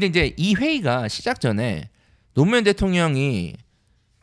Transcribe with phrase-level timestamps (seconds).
[0.00, 1.90] 근데 이제 이 회의가 시작 전에
[2.32, 3.52] 노무현 대통령이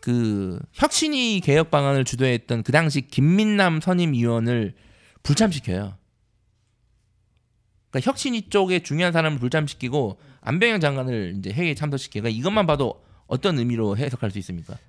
[0.02, 4.74] 그 혁신위 개혁 방안을 주도했던 그 당시 김민남 선임 위원을
[5.22, 5.96] 불참시켜요.
[7.92, 13.60] 그러니까 혁신위 쪽에 중요한 사람을 불참시키고 안병영 장관을 이제 회의에 참석시키고 그러니까 이것만 봐도 어떤
[13.60, 14.80] 의미로 해석할 수 있습니까?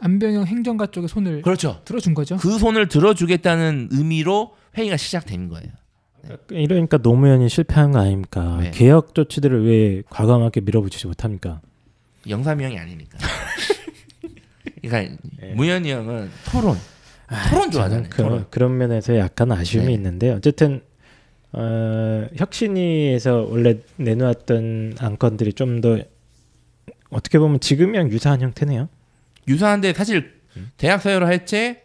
[0.00, 1.82] 안병영 행정가 쪽에 손을 그렇죠.
[1.84, 2.38] 들어준 거죠.
[2.38, 5.68] 그 손을 들어주겠다는 의미로 회의가 시작된 거예요.
[6.50, 8.58] 이러니까 노무현이 실패한 거 아닙니까?
[8.60, 8.70] 네.
[8.70, 11.60] 개혁 조치들을 왜 과감하게 밀어붙이지 못합니까?
[12.28, 13.18] 영삼이 형이 아니니까.
[14.82, 15.52] 그러니까 예.
[15.54, 16.76] 무현이 형은 토론,
[17.50, 18.08] 토론 좋아하잖아요.
[18.10, 18.46] 그, 토론.
[18.50, 19.92] 그런 면에서 약간 아쉬움이 네.
[19.94, 20.82] 있는데 어쨌든
[21.52, 25.98] 어, 혁신위에서 원래 내놓았던 안건들이 좀 더
[27.10, 28.88] 어떻게 보면 지금이랑 유사한 형태네요.
[29.48, 30.70] 유사한데 사실 음.
[30.76, 31.82] 대학 서열화 해체,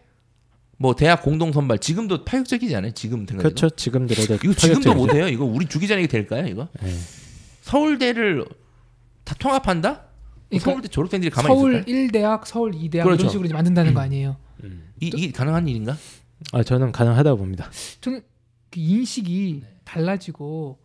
[0.77, 2.91] 뭐 대학 공동 선발 지금도 파격적이지 않아요?
[2.91, 3.55] 지금 생각해도.
[3.55, 3.69] 그렇죠.
[3.75, 4.93] 지금 들어도 이거 지금도 파격적이죠.
[4.95, 5.27] 못해요?
[5.27, 6.47] 이거 우리 주기 전에 이게 될까요?
[6.47, 6.93] 이거 네.
[7.61, 8.45] 서울대를
[9.23, 10.03] 다 통합한다?
[10.49, 11.95] 그러니까 서울대 졸업생들이 가만히 서울 있을까요?
[12.07, 13.21] 1대학, 서울 2대학 그렇죠.
[13.21, 14.37] 이런 식으로 이제 만든다는 거 아니에요.
[15.01, 15.97] 이, 이게 가능한 일인가?
[16.51, 17.69] 아 저는 가능하다고 봅니다.
[18.01, 18.21] 저는
[18.69, 19.69] 그 인식이 네.
[19.85, 20.79] 달라지고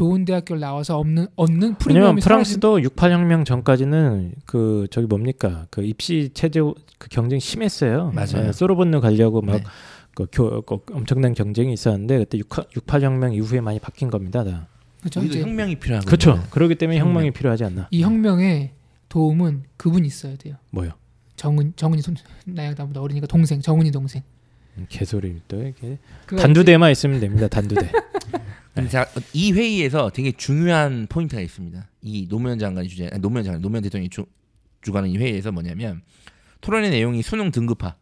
[0.00, 5.66] 좋은 대학교를 나와서 없는 얻는 왜냐면 프리미엄이 사라진 프랑스도 68 혁명 전까지는 그 저기 뭡니까
[5.68, 6.60] 그 입시 체제
[6.96, 8.10] 그 경쟁이 심했어요.
[8.14, 8.46] 맞아요.
[8.46, 9.62] 네, 소르본느 가려고 막 네.
[10.14, 14.42] 그 교, 그 엄청난 경쟁이 있었는데 그때 68 혁명 이후에 많이 바뀐 겁니다.
[14.42, 14.68] 다.
[15.00, 15.22] 그렇죠.
[15.22, 16.42] 이제 혁명이 필요하고 그렇죠.
[16.50, 17.16] 그렇기 때문에 혁명.
[17.16, 17.88] 혁명이 필요하지 않나.
[17.90, 18.72] 이 혁명에
[19.10, 20.54] 도움은 그분이 있어야 돼요.
[20.70, 20.92] 뭐요?
[21.36, 24.22] 정은 정은이 손 나양 나보다 어리니까 동생 정은이 동생.
[24.80, 27.48] 음, 개소리 또 이렇게 단두대만 있으면 됩니다.
[27.48, 27.90] 단두대.
[28.74, 31.88] 근데 자, 이 회의에서 되게 중요한 포인트가 있습니다.
[32.02, 34.24] 이 노무현 장관이 주재, 아니, 노무현 장관, 노무현 대통령이 주,
[34.82, 36.02] 주관하는 이 회의에서 뭐냐면
[36.60, 37.96] 토론의 내용이 수능 등급화,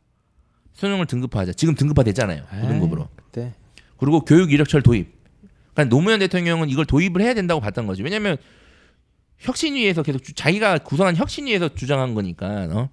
[0.74, 1.52] 수능을 등급화하자.
[1.54, 3.08] 지금 등급화 됐잖아요, 고등급으로.
[3.16, 3.54] 그때
[3.96, 5.10] 그리고 교육 이력철 도입.
[5.72, 8.02] 그러니까 노무현 대통령은 이걸 도입을 해야 된다고 봤던 거지.
[8.02, 8.36] 왜냐하면
[9.38, 12.68] 혁신위에서 계속 주- 자기가 구성한 혁신위에서 주장한 거니까.
[12.70, 12.88] 어?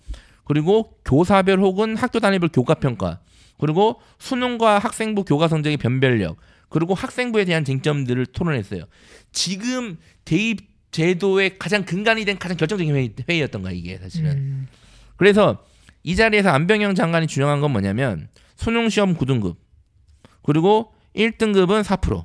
[0.45, 3.19] 그리고 교사별 혹은 학교 단위별 교과 평가.
[3.57, 6.37] 그리고 수능과 학생부 교과 성적의 변별력.
[6.69, 8.83] 그리고 학생부에 대한 쟁점들을 토론했어요.
[9.31, 14.31] 지금 대입 제도의 가장 근간이 된 가장 결정적인 회의, 회의였던 거야 이게 사실은.
[14.31, 14.67] 음,
[15.17, 15.65] 그래서
[16.03, 19.57] 이 자리에서 안병영 장관이 주장한 건 뭐냐면 수능 시험 9등급
[20.41, 22.23] 그리고 1등급은 4%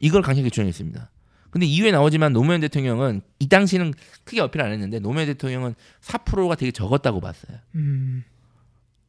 [0.00, 1.10] 이걸 강하게 주장했습니다.
[1.50, 3.92] 근데 이후에 나오지만 노무현 대통령은 이 당시는
[4.24, 7.58] 크게 어필 안 했는데 노무현 대통령은 4%가 되게 적었다고 봤어요.
[7.74, 8.24] 음,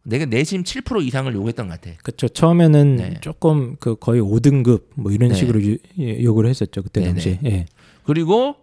[0.03, 1.95] 내가 내심 7% 이상을 요구했던 것 같아.
[2.03, 2.27] 그렇죠.
[2.27, 3.13] 처음에는 네.
[3.21, 5.35] 조금 그 거의 5등급 뭐 이런 네.
[5.35, 6.83] 식으로 유- 예, 요구를 했었죠.
[6.83, 7.11] 그때 네네.
[7.13, 7.39] 당시에.
[7.45, 7.65] 예.
[8.03, 8.55] 그리고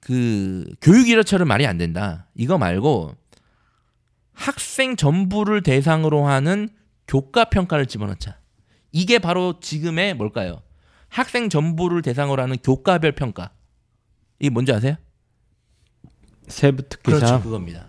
[0.00, 2.26] 그 교육 이력처럼 말이 안 된다.
[2.34, 3.14] 이거 말고
[4.32, 6.68] 학생 전부를 대상으로 하는
[7.06, 8.38] 교과 평가를 집어넣자.
[8.90, 10.60] 이게 바로 지금의 뭘까요?
[11.08, 13.52] 학생 전부를 대상으로 하는 교과별 평가.
[14.40, 14.96] 이게 뭔지 아세요?
[16.48, 17.42] 세부 특기사 그렇죠.
[17.42, 17.86] 그겁니다.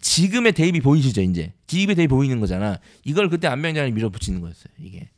[0.00, 1.52] 지금의 대입이 보이시죠, 이제.
[1.66, 2.78] 지입의 대입이 보이는 거잖아.
[3.04, 5.08] 이걸 그때 안병장이 밀어붙이는 거였어요, 이게.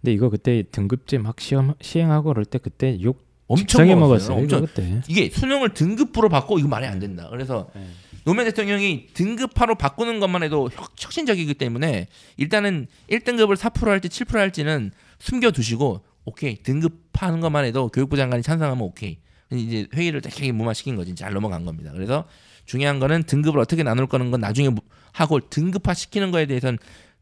[0.00, 4.36] 근데 이거 그때 등급제 막 시험 시행하고 그럴 때 그때 욕 엄청 먹었어요.
[4.36, 5.02] 엄청 그때.
[5.08, 7.28] 이게 수능을 등급부로 바꿔 이거 말이 안 된다.
[7.30, 7.86] 그래서 네.
[8.24, 14.92] 노무현 대통령이 등급화로 바꾸는 것만 해도 혁, 혁신적이기 때문에 일단은 1등급을 4% 할지 7% 할지는
[15.18, 19.18] 숨겨 두시고 오케이 등급하는 것만 해도 교육부 장관이 찬성하면 오케이.
[19.52, 21.92] 이제 회의를 되게 무마시킨 거지 잘 넘어간 겁니다.
[21.92, 22.26] 그래서
[22.66, 24.80] 중요한 거는 등급을 어떻게 나눌 거는 건 나중에 무-
[25.12, 26.78] 하고 등급화 시키는 거에 대해서는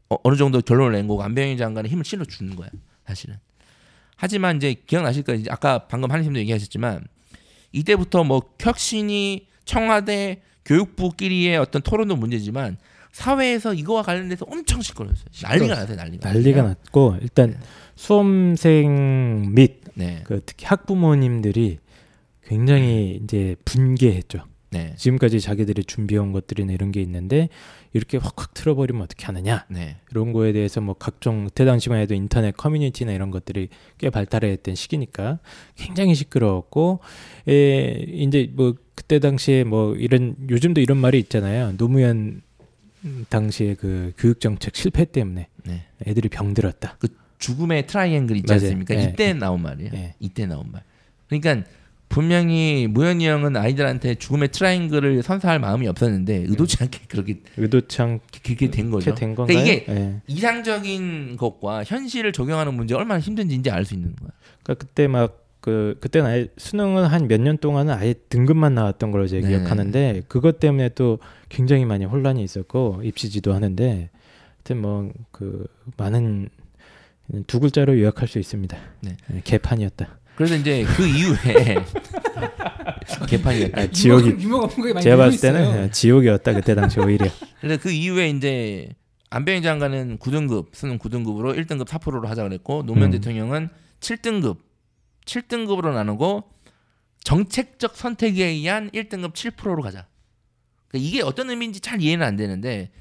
[0.09, 2.69] 어, 어느 정도 결론을 낸 거고 안병희 장관의 힘을 실어 주는 거야
[3.07, 3.37] 사실은.
[4.15, 5.43] 하지만 이제 기억나실 거예요.
[5.49, 7.03] 아까 방금 한희님도 얘기하셨지만
[7.71, 12.77] 이때부터 뭐 혁신이 청와대 교육부끼리의 어떤 토론도 문제지만
[13.11, 15.25] 사회에서 이거와 관련돼서 엄청 시끄러웠어요.
[15.43, 16.31] 난리가 났어요, 난리가.
[16.31, 17.59] 난리가 났고 일단
[17.95, 21.79] 수험생 및 네, 그 특히 학부모님들이
[22.45, 24.45] 굉장히 이제 분개했죠.
[24.73, 27.49] 네, 지금까지 자기들이 준비해온 것들이나 이런 게 있는데
[27.93, 32.55] 이렇게 확확 틀어버리면 어떻게 하느냐 네, 이런 거에 대해서 뭐 각종 그때 당시만 해도 인터넷
[32.57, 35.39] 커뮤니티나 이런 것들이 꽤 발달했던 시기니까
[35.75, 36.99] 굉장히 시끄러웠고
[37.47, 42.41] 에 이제 뭐 그때 당시에 뭐 이런 요즘도 이런 말이 있잖아요 노무현
[43.29, 45.85] 당시에 그 교육 정책 실패 때문에 네.
[46.07, 46.97] 애들이 병들었다.
[47.39, 48.61] 죽음의 트라이앵글 있지 맞아요.
[48.63, 48.95] 않습니까?
[48.95, 49.03] 예.
[49.03, 49.91] 이때 나온 말이에요.
[49.93, 50.15] 예.
[50.19, 50.81] 이때 나온 말.
[51.27, 51.69] 그러니까
[52.13, 58.69] 분명히 무현이 형은 아이들한테 죽음의 트라이앵글을 선사할 마음이 없었는데 의도치 않게 그렇게 의도치 않게 그렇게
[58.69, 59.15] 된 거죠.
[59.15, 59.57] 된 건가요?
[59.57, 60.21] 그러니까 이게 예.
[60.27, 64.29] 이상적인 것과 현실을 적용하는 문제 가 얼마나 힘든지 이제 알수 있는 거야.
[64.63, 69.27] 그러니까 그때 막 그 그때는 아예 수능은 한 몇 년 동안은 아예 등급만 나왔던 걸로
[69.27, 69.59] 제가 네네.
[69.59, 74.09] 기억하는데 그것 때문에 또 굉장히 많이 혼란이 있었고 입시 지도 하는데
[74.57, 76.49] 하여튼 뭐 그 많은
[77.47, 78.77] 두 글자로 요약할 수 있습니다.
[79.03, 79.15] 네.
[79.45, 80.19] 개판이었다.
[80.35, 81.75] 그래서 이제 그 이후에
[83.27, 83.81] 개판이었다.
[83.81, 84.45] 아, 지옥이
[84.93, 85.91] 많이 제가 봤을 때는 있어요.
[85.91, 87.27] 지옥이었다 그때 당시 오히려.
[87.61, 88.89] 그래서 그 이후에 이제
[89.29, 93.11] 안병희 장관은 9등급 수능 9등급으로 1등급 4%로 하자 그랬고 노무현 음.
[93.11, 93.69] 대통령은
[93.99, 94.57] 7등급
[95.25, 96.43] 7등급으로 나누고
[97.23, 100.05] 정책적 선택에 의한 1등급 7%로 가자.
[100.87, 102.91] 그러니까 이게 어떤 의미인지 잘 이해는 안 되는데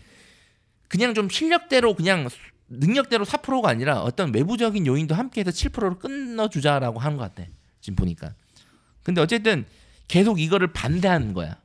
[0.89, 2.37] 그냥 좀 실력대로 그냥 수-
[2.79, 7.49] 능력대로 4%가 아니라 어떤 외부적인 요인도 함께해서 7%로 끊어주자라고 하는 것 같아.
[7.81, 8.35] 지금 보니까.
[9.03, 9.65] 근데 어쨌든
[10.09, 11.57] 계속 이거를 반대하는 거야.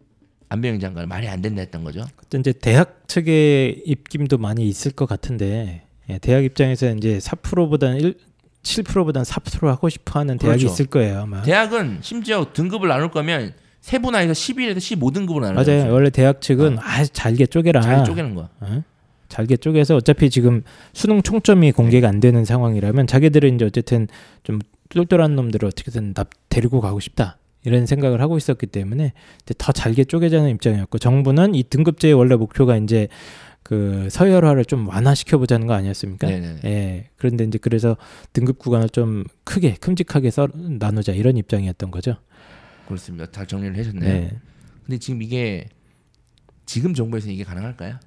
[0.49, 2.05] 안병희 장관 말이 안 된다 했던 거죠.
[2.15, 8.17] 그때 이제 대학 측의 입김도 많이 있을 것 같은데 예, 대학 입장에서 이제 4%보다는 1,
[8.63, 10.73] 7%보다는 4% 하고 싶어하는 대학이 그렇죠.
[10.73, 11.41] 있을 거예요 아마.
[11.41, 15.65] 대학은 심지어 등급을 나눌 거면 세분화해서 11에서 15등급으로 나눠요.
[15.65, 15.93] 맞아요.
[15.93, 17.81] 원래 대학 측은 아 잘게 쪼개라.
[17.81, 18.49] 잘 쪼개는 거야.
[18.61, 18.83] 어?
[19.29, 20.63] 잘게 쪼개서 어차피 지금
[20.93, 24.07] 수능 총점이 공개가 안 되는 상황이라면 자기들은 이제 어쨌든
[24.43, 24.59] 좀
[24.89, 29.13] 똘똘한 놈들을 어떻게든 납 데리고 가고 싶다 이런 생각을 하고 있었기 때문에
[29.43, 33.09] 이제 더 잘게 쪼개자는 입장이었고 정부는 이 등급제의 원래 목표가 이제
[33.63, 36.27] 그 서열화를 좀 완화시켜 보자는 거 아니었습니까?
[36.27, 36.59] 네네.
[36.63, 37.09] 예.
[37.17, 37.97] 그런데 이제 그래서
[38.31, 42.15] 등급 구간을 좀 크게 큼직하게 써 나누자 이런 입장이었던 거죠.
[42.87, 43.29] 그렇습니다.
[43.29, 44.13] 잘 정리를 해줬네요.
[44.13, 44.37] 네.
[44.85, 45.67] 근데 지금 이게
[46.65, 47.99] 지금 정부에서 이게 가능할까요?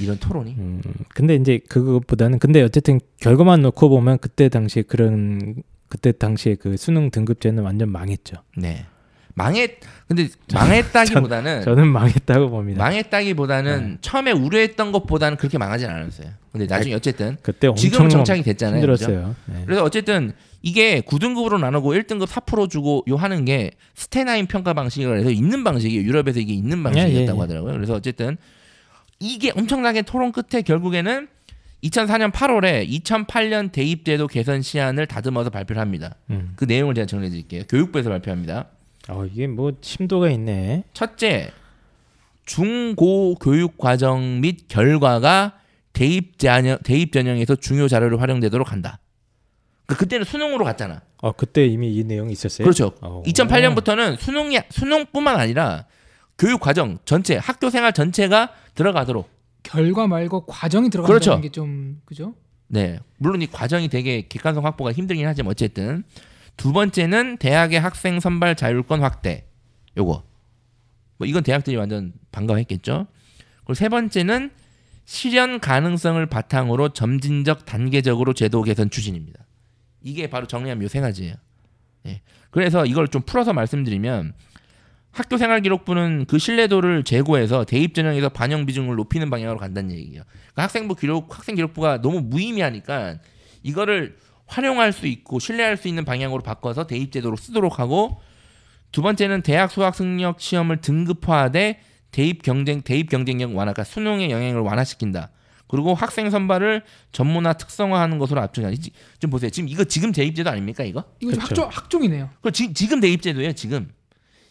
[0.00, 0.54] 이런 토론이?
[0.58, 0.82] 음,
[1.14, 7.10] 근데 이제 그것보다는 근데 어쨌든 결과만 놓고 보면 그때 당시에 그런 그때 당시에 그 수능
[7.10, 8.36] 등급제는 완전 망했죠.
[8.56, 8.86] 네.
[9.34, 9.78] 망했.
[10.06, 12.82] 근데 망했다기보다는 저는 망했다고 봅니다.
[12.82, 13.98] 망했다기보다는 네.
[14.00, 16.28] 처음에 우려했던 것보다는 그렇게 망하진 않았어요.
[16.52, 18.76] 근데 나중에 어쨌든 그때 지금 정착이 됐잖아요.
[18.76, 19.34] 힘들었어요.
[19.46, 19.62] 네.
[19.66, 20.32] 그래서 어쨌든
[20.62, 26.02] 이게 9등급으로 나누고 1등급 4% 주고 요 하는 게 스테나인 평가 방식을 해서 있는 방식이에요.
[26.04, 27.40] 유럽에서 이게 있는 방식이었다고 예, 예.
[27.40, 27.72] 하더라고요.
[27.72, 28.36] 그래서 어쨌든
[29.20, 31.28] 이게 엄청나게 토론 끝에 결국에는
[31.84, 36.14] 2004년 8월에 2008년 대입제도 개선 시안을 다듬어서 발표를 합니다.
[36.30, 36.52] 음.
[36.56, 37.64] 그 내용을 제가 정리해 드릴게요.
[37.68, 38.68] 교육부에서 발표합니다.
[39.08, 40.84] 어, 이게 뭐 심도가 있네.
[40.94, 41.50] 첫째,
[42.46, 45.58] 중고 교육 과정 및 결과가
[45.92, 48.98] 대입 전형 대입 전형에서 중요 자료로 활용되도록 한다.
[49.86, 51.02] 그 그때는 수능으로 갔잖아.
[51.18, 52.64] 어 그때 이미 이 내용이 있었어요.
[52.64, 52.92] 그렇죠.
[53.00, 53.22] 어.
[53.26, 55.86] 2008년부터는 수능이 수능뿐만 아니라
[56.38, 59.30] 교육 과정 전체 학교 생활 전체가 들어가도록.
[59.62, 61.40] 결과 말고 과정이 들어간다는 그렇죠.
[61.40, 62.34] 게좀 그죠?
[62.68, 62.98] 네.
[63.18, 66.04] 물론 이 과정이 되게 객관성 확보가 힘들긴 하지만 어쨌든
[66.56, 69.46] 두 번째는 대학의 학생 선발 자율권 확대.
[69.96, 70.22] 요거.
[71.18, 73.06] 뭐 이건 대학들이 완전 반가워했겠죠?
[73.58, 74.50] 그리고 세 번째는
[75.04, 79.44] 실현 가능성을 바탕으로 점진적 단계적으로 제도 개선 추진입니다.
[80.02, 81.34] 이게 바로 정리하면 요세 가지예요.
[82.06, 82.20] 예.
[82.50, 84.34] 그래서 이걸 좀 풀어서 말씀드리면
[85.14, 90.22] 학교 생활 기록부는 그 신뢰도를 제고해서 대입 전형에서 반영 비중을 높이는 방향으로 간다는 얘기예요.
[90.26, 93.18] 그러니까 학생부 기록 학생 기록부가 너무 무의미하니까
[93.62, 94.16] 이거를
[94.46, 98.20] 활용할 수 있고 신뢰할 수 있는 방향으로 바꿔서 대입 제도로 쓰도록 하고
[98.92, 104.60] 두 번째는 대학 수학 능력 시험을 등급화하되 대입 경쟁 대입 경쟁력 완화, 그러니까 수능의 영향을
[104.60, 105.30] 완화시킨다.
[105.66, 108.76] 그리고 학생 선발을 전문화 특성화하는 것으로 압축하는.
[108.80, 109.50] 지- 좀 보세요.
[109.50, 111.04] 지금 이거 지금 대입제도 아닙니까 이거?
[111.20, 111.62] 이거 좀 그렇죠.
[111.62, 112.30] 학종 학종이네요.
[112.42, 113.52] 그 지, 지금 대입제도예요.
[113.54, 113.90] 지금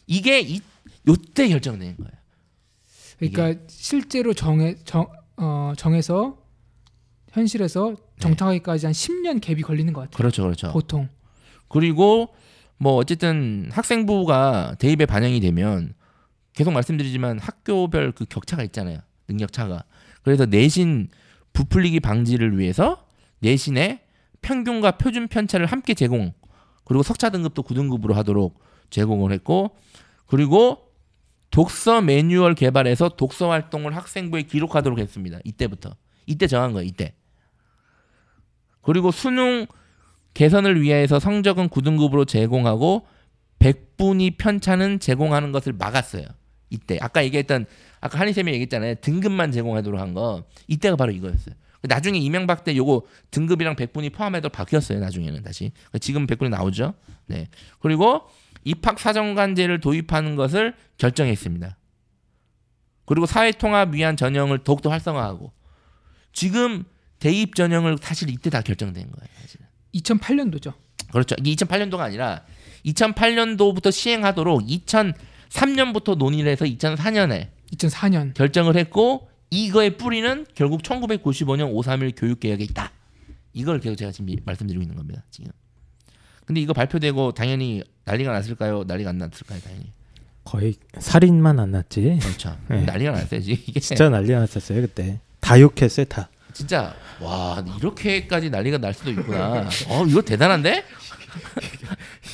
[0.07, 0.62] 이게 이,
[1.07, 2.12] 요때 결정된 거예요.
[3.17, 5.07] 그러니까 실제로 정해 정
[5.38, 6.38] 어, 정해서
[7.31, 10.17] 현실에서 정착하기까지 한 10년 갭이 걸리는 것 같아요.
[10.17, 10.72] 그렇죠, 그렇죠.
[10.72, 11.10] 보통.
[11.67, 12.33] 그리고
[12.77, 15.93] 뭐 어쨌든 학생부가 대입에 반영이 되면
[16.53, 19.00] 계속 말씀드리지만 학교별 그 격차가 있잖아요.
[19.27, 19.83] 능력 차가.
[20.22, 21.10] 그래서 내신
[21.53, 23.07] 부풀리기 방지를 위해서
[23.39, 24.03] 내신에
[24.41, 26.33] 평균과 표준 편차를 함께 제공.
[26.86, 28.60] 그리고 석차 등급도 9등급으로 하도록
[28.93, 29.75] 제공을 했고
[30.27, 30.89] 그리고
[31.50, 35.39] 독서 매뉴얼 개발해서 독서 활동을 학생부에 기록하도록 했습니다.
[35.43, 35.95] 이때부터.
[36.25, 36.88] 이때 정한 거예요.
[36.88, 37.13] 이때.
[38.81, 39.67] 그리고 수능
[40.33, 43.05] 개선을 위해서 성적은 9등급으로 제공하고
[43.59, 46.25] 100분위 편차는 제공하는 것을 막았어요.
[46.69, 47.65] 이때 아까 얘기했던
[48.01, 48.95] 아까 한희 쌤이 얘기했잖아요.
[48.95, 51.55] 등급만 제공하도록 한 거 이때가 바로 이거였어요.
[51.83, 55.00] 나중에 이명박 때 요거 등급이랑 100분위 포함해도 바뀌었어요.
[55.00, 55.71] 나중에는 다시
[56.01, 56.93] 지금 100분이 나오죠.
[57.27, 57.47] 네
[57.79, 58.21] 그리고
[58.65, 61.77] 입학 사정관제를 도입하는 것을 결정했습니다.
[63.05, 65.51] 그리고 사회통합 위한 전형을 더욱더 활성화하고
[66.32, 66.84] 지금
[67.20, 69.27] 대입 전형을 사실 이때 다 결정된 거예요.
[69.41, 69.65] 사실은.
[69.96, 70.74] 2008년도죠.
[71.12, 71.36] 그렇죠.
[71.39, 72.43] 이게 2008년도가 아니라
[72.86, 78.34] 2008년도부터 시행하도록 2003년부터 논의를 해서 2004년에 2004년.
[78.34, 82.91] 결정을 했고 이거의 뿌리는 결국 1995년 531 교육개혁에 있다.
[83.53, 85.24] 이걸 계속 제가 지금 이- 말씀드리고 있는 겁니다.
[85.29, 85.51] 지금.
[86.45, 88.83] 근데 이거 발표되고 당연히 난리가 났을까요?
[88.85, 89.59] 난리가 안 났을까요?
[89.62, 89.85] 당연히.
[90.43, 92.19] 거의 살인만 안 났지.
[92.21, 92.55] 그렇죠.
[92.69, 92.81] 네.
[92.83, 93.39] 난리가 났어요.
[93.43, 95.19] 이게 진짜 난리 났었어요 그때.
[95.39, 96.29] 다 욕했어요 다.
[96.53, 99.67] 진짜 와 이렇게까지 난리가 날 수도 있구나.
[99.89, 100.83] 어 이거 대단한데?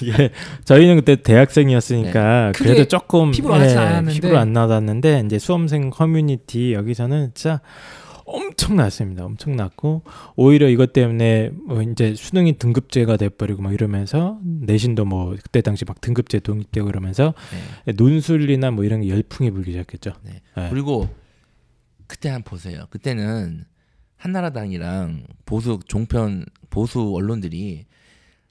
[0.01, 0.31] 이게
[0.65, 2.51] 저희는 그때 대학생이었으니까 네.
[2.55, 4.11] 그래도 조금 피부로 와닿지 않았는데.
[4.13, 7.61] 피부로 안 나왔는데 이제 수험생 커뮤니티 여기서는 진짜
[8.29, 9.25] 엄청 났습니다.
[9.25, 10.03] 엄청 났고
[10.35, 15.99] 오히려 이것 때문에 뭐 이제 수능이 등급제가 돼버리고 막 이러면서 내신도 뭐 그때 당시 막
[15.99, 17.33] 등급제 독립되고 그러면서
[17.85, 17.93] 네.
[17.93, 20.13] 논술이나 뭐 이런 게 열풍이 불기 시작했죠.
[20.23, 20.41] 네.
[20.55, 20.69] 네.
[20.69, 21.09] 그리고
[22.07, 22.85] 그때 한번 보세요.
[22.89, 23.65] 그때는
[24.17, 27.85] 한나라당이랑 보수 종편 보수 언론들이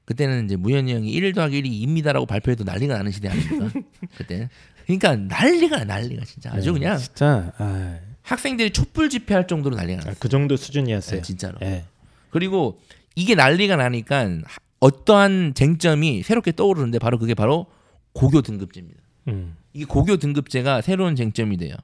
[0.05, 3.71] 그때는 이제 무현이 형이 1 더하기 1이 2입니다라고 발표해도 난리가 나는 시대 아닙니까?
[4.17, 4.49] 그때.
[4.87, 10.15] 그러니까 난리가 난리가 진짜 아주 네, 그냥 진짜 아, 학생들이 촛불 집회할 정도로 난리가 났어요.
[10.19, 11.21] 그 정도 수준이었어요.
[11.21, 11.59] 네, 진짜로.
[11.63, 11.85] 예.
[12.31, 12.81] 그리고
[13.15, 17.67] 이게 난리가 나니까 하- 어떠한 쟁점이 새롭게 떠오르는데 바로 그게 바로
[18.13, 19.01] 고교 등급제입니다.
[19.29, 19.57] 음.
[19.73, 21.75] 이게 고교 등급제가 새로운 쟁점이 돼요.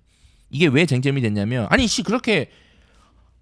[0.50, 2.50] 이게 왜 쟁점이 됐냐면 아니 씨 그렇게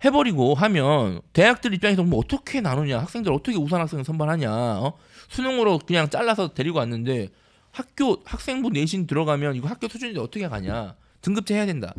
[0.05, 4.95] 해버리고 하면 대학들 입장에서 뭐 어떻게 나누냐 학생들 어떻게 우선 학생을 선발하냐 어?
[5.29, 7.29] 수능으로 그냥 잘라서 데리고 왔는데
[7.71, 11.95] 학교 학생부 내신 들어가면 이거 학교 수준이 어떻게 가냐 등급제 해야 된다.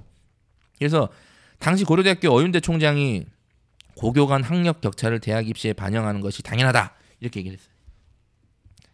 [0.77, 1.09] 그래서
[1.59, 3.25] 당시 고려대학교 어윤대 총장이
[3.95, 7.73] 고교 간 학력 격차를 대학 입시에 반영하는 것이 당연하다 이렇게 얘기를 했어요.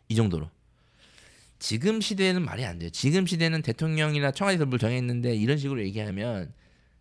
[0.10, 0.50] 이 정도로.
[1.60, 2.90] 지금 시대에는 말이 안 돼요.
[2.90, 6.54] 지금 시대는 대통령이나 청와대에서 뭘 정했는데 이런 식으로 얘기하면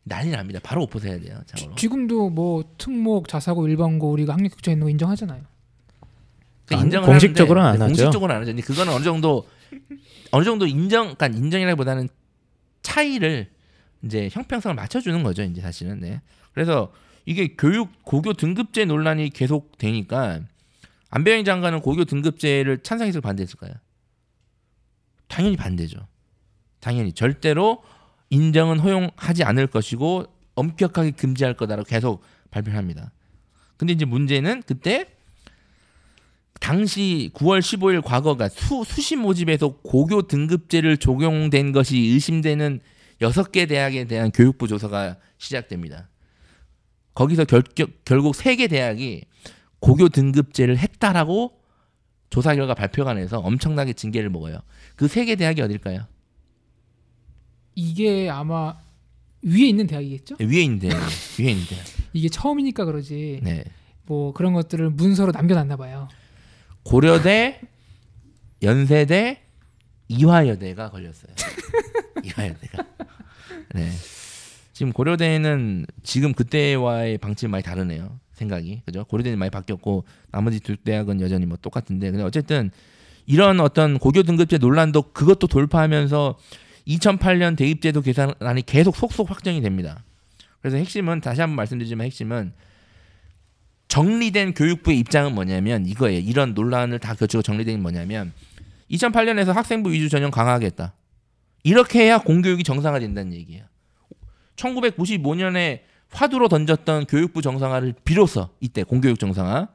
[0.05, 0.59] 난리 납니다.
[0.63, 1.41] 바로 오퍼해야 돼요.
[1.47, 1.77] 참고로.
[1.77, 5.43] 지 금도 뭐 특목, 자사고, 일반고 우리가 학력 격차 있는 거 인정하잖아요.
[6.67, 8.03] 그 아니, 인정을 공식적으로는 하는데, 안 네, 하죠.
[8.05, 8.51] 공식적으로는 안 하죠.
[8.53, 9.47] 근데 그거는 어느 정도
[10.31, 12.09] 어느 정도 인정, 그러니까 인정이라기보다는
[12.83, 13.51] 차이를
[14.05, 15.43] 이제 형평성을 맞춰주는 거죠.
[15.43, 16.01] 이제 사실은.
[16.01, 16.21] 네.
[16.53, 16.93] 그래서
[17.27, 20.41] 이게 교육 고교 등급제 논란이 계속 되니까
[21.11, 23.73] 안배영 장관은 고교 등급제를 찬성했을 반대했을까요?
[25.27, 26.07] 당연히 반대죠.
[26.81, 27.83] 당연히 절대로
[28.31, 33.13] 인정은 허용하지 않을 것이고 엄격하게 금지할 거다라고 계속 발표합니다.
[33.77, 35.07] 근데 이제 문제는 그때
[36.61, 42.81] 당시 9월 15일 과거가 수, 수시 모집에서 고교 등급제를 적용된 것이 의심되는
[43.21, 46.09] 6개 대학에 대한 교육부 조사가 시작됩니다.
[47.15, 47.63] 거기서 결,
[48.05, 49.25] 결국 3개 대학이
[49.81, 51.59] 고교 등급제를 했다라고
[52.31, 54.61] 조사 결과 발표가 내서 엄청나게 징계를 먹어요.
[54.97, 56.07] 그 세 개 대학이 어딜까요?
[57.75, 58.77] 이게 아마
[59.43, 60.37] 위에 있는 대학이겠죠?
[60.41, 61.01] 위에 있는 대학.
[61.39, 61.85] 위에 있는 대학.
[62.13, 63.41] 이게 처음이니까 그러지.
[63.43, 63.65] 네.
[64.05, 66.09] 뭐 그런 것들을 문서로 남겨놨나 봐요.
[66.83, 67.61] 고려대,
[68.63, 69.43] 연세대,
[70.09, 71.33] 이화여대가 걸렸어요.
[72.25, 72.85] 이화여대가.
[73.75, 73.91] 네.
[74.73, 78.19] 지금 고려대는 지금 그때와의 방침이 많이 다르네요.
[78.33, 79.05] 생각이 그죠?
[79.05, 82.71] 고려대는 많이 바뀌었고 나머지 두 대학은 여전히 뭐 똑같은데 근데 어쨌든
[83.27, 86.39] 이런 어떤 고교 등급제 논란도 그것도 돌파하면서
[86.87, 90.03] 2008년 대입제도 계산안이 계속 속속 확정이 됩니다.
[90.61, 92.53] 그래서 핵심은 다시 한번 말씀드리지만 핵심은
[93.89, 96.21] 정리된 교육부의 입장은 뭐냐면 이거예요.
[96.21, 98.33] 이런 논란을 다 거치고 정리된 게 뭐냐면
[98.91, 100.95] 2008년에서 학생부 위주 전형 강화하겠다.
[101.63, 103.65] 이렇게 해야 공교육이 정상화된다는 얘기예요.
[104.57, 109.69] 1995년에 화두로 던졌던 교육부 정상화를 비로소 이때 공교육 정상화.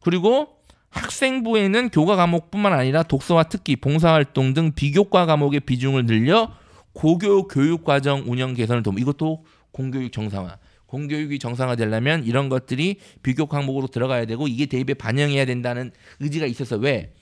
[0.00, 0.56] 그리고
[0.90, 6.54] 학생부에는 교과 과목뿐만 아니라 독서와 특기, 봉사활동 등 비교과 과목의 비중을 늘려
[6.92, 10.58] 고교 교육 과정 운영 개선을 돕는 이것도 공교육 정상화.
[10.86, 17.12] 공교육이 정상화되려면 이런 것들이 비교 과목으로 들어가야 되고 이게 대입에 반영해야 된다는 의지가 있어서 왜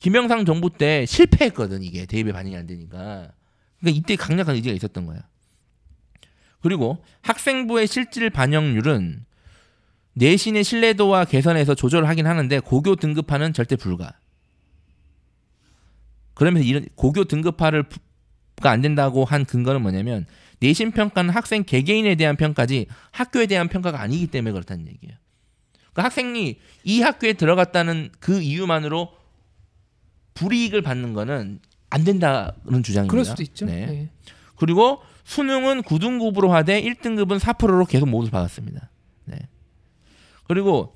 [0.00, 3.32] 김영삼 정부 때 실패했거든 이게 대입에 반영이 안 되니까
[3.78, 5.20] 그러니까 이때 강력한 의지가 있었던 거야.
[6.60, 9.24] 그리고 학생부의 실질 반영률은
[10.14, 14.12] 내신의 신뢰도와 개선에서 조절을 하긴 하는데 고교 등급화는 절대 불가.
[16.34, 17.84] 그러면서 이런 고교 등급화를
[18.60, 20.26] 가안 된다고 한 근거는 뭐냐면
[20.58, 25.16] 내신 평가는 학생 개개인에 대한 평가지 학교에 대한 평가가 아니기 때문에 그렇다는 얘기예요.
[25.92, 29.19] 그러니까 학생이 이 학교에 들어갔다는 그 이유만으로
[30.34, 31.60] 불이익을 받는 거는
[31.90, 33.10] 안 된다는 주장입니다.
[33.10, 33.66] 그럴 수도 있죠.
[33.66, 33.86] 네.
[33.86, 34.08] 네.
[34.56, 38.90] 그리고 수능은 9등급으로 하되 1등급은 4%로 계속 모두 받았습니다.
[39.24, 39.38] 네.
[40.46, 40.94] 그리고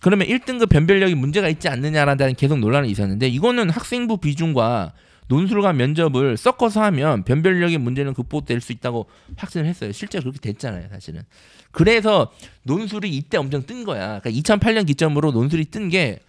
[0.00, 4.92] 그러면 1등급 변별력이 문제가 있지 않느냐라는 계속 논란이 있었는데 이거는 학생부 비중과
[5.28, 9.92] 논술과 면접을 섞어서 하면 변별력의 문제는 극복될 수 있다고 확신을 했어요.
[9.92, 11.22] 실제로 그렇게 됐잖아요, 사실은.
[11.70, 12.30] 그래서
[12.64, 14.20] 논술이 이때 엄청 뜬 거야.
[14.20, 16.20] 그러니까 2008년 기점으로 논술이 뜬 게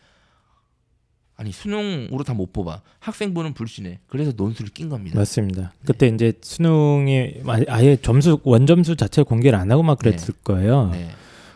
[1.37, 2.81] 아니 수능으로 다 못 뽑아.
[2.99, 3.99] 학생부는 불신해.
[4.07, 5.17] 그래서 논술을 낀 겁니다.
[5.19, 5.73] 맞습니다.
[5.85, 10.89] 그때 이제 수능이 아- 아예 점수 원점수 자체 공개를 안 하고 막 그랬을 거예요.
[10.91, 11.09] 네,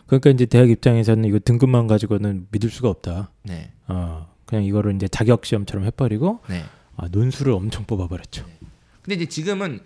[0.08, 3.32] 그러니까 이제 대학 입장에서는 이거 등급만 가지고는 믿을 수가 없다.
[3.44, 6.64] 네, 어, 그냥 이거를 이제 자격 시험처럼 해버리고 네.
[6.98, 8.46] 아, 논술을 엄청 뽑아버렸죠.
[9.02, 9.80] 근데 이제 지금은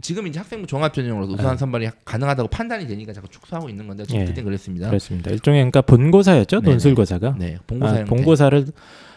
[0.00, 4.24] 지금 이제 학생부 종합 전형으로 우수한 선발이 가능하다고 판단이 되니까 자꾸 축소하고 있는 건데 예.
[4.24, 4.88] 그때 그랬습니다.
[4.88, 5.30] 그렇습니다.
[5.30, 6.70] 일종의 그러니까 본고사였죠 네네.
[6.70, 7.34] 논술고사가.
[7.38, 8.04] 네, 본고사 아.
[8.04, 8.66] 본고사를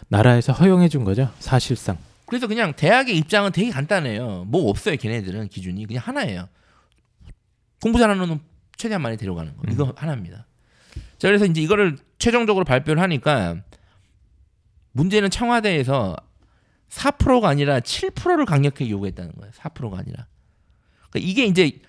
[0.07, 1.97] 나라에서 허용해 준 거죠 사실상.
[2.25, 4.45] 그래서 그냥 대학의 입장은 되게 간단해요.
[4.47, 6.47] 뭐 없어요, 걔네들은 기준이 그냥 하나예요.
[7.81, 8.39] 공부 잘하는 놈
[8.77, 9.63] 최대한 많이 데려가는 거.
[9.71, 10.47] 이거 하나입니다.
[11.17, 13.57] 자, 그래서 이제 이거를 최종적으로 발표를 하니까
[14.93, 16.15] 문제는 청와대에서
[16.89, 19.51] 4%가 아니라 7%를 강력하게 요구했다는 거예요.
[19.53, 20.25] 4%가 아니라.
[21.12, 21.80] 그러니까 이게 이제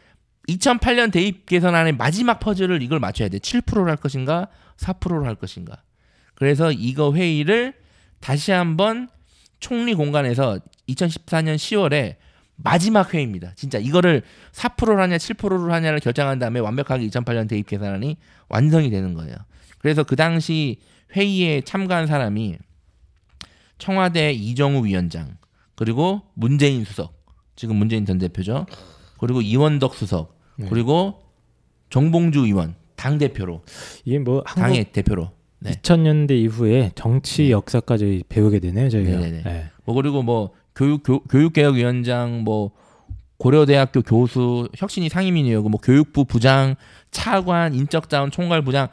[0.49, 3.39] 2008년 대입 개선안의 마지막 퍼즐을 이걸 맞춰야 돼.
[3.39, 5.83] 7%를 할 것인가, 4%를 할 것인가.
[6.35, 7.75] 그래서 이거 회의를
[8.21, 9.09] 다시 한번
[9.61, 12.17] 총리 공간에서 2014년 10월에
[12.57, 13.53] 마지막 회의입니다.
[13.55, 18.17] 진짜 이거를 4%를 하냐 7%를 하냐를 결정한 다음에 완벽하게 2008년 대입 개선안이
[18.49, 19.37] 완성이 되는 거예요.
[19.79, 20.81] 그래서 그 당시
[21.15, 22.59] 회의에 참가한 사람이
[23.79, 25.37] 청와대 이정우 위원장
[25.75, 27.21] 그리고 문재인 수석
[27.57, 28.67] 지금 문재인 전 대표죠.
[29.23, 30.67] 그리고 이원덕 수석 네.
[30.69, 31.23] 그리고
[31.91, 33.63] 정봉주 의원 당 대표로
[34.05, 35.71] 이게 뭐 한국 당의 대표로 네.
[35.71, 37.51] 2000년대 이후에 정치 네.
[37.53, 39.19] 역사까지 배우게 되네요 저희가.
[39.21, 39.71] 네.
[39.85, 42.73] 뭐 그리고 뭐 교육 교, 교육개혁위원장 뭐
[43.37, 46.75] 고려대학교 교수 혁신이 상임위원이고 뭐 교육부 부장
[47.13, 48.89] 차관 인적자원 총괄 부장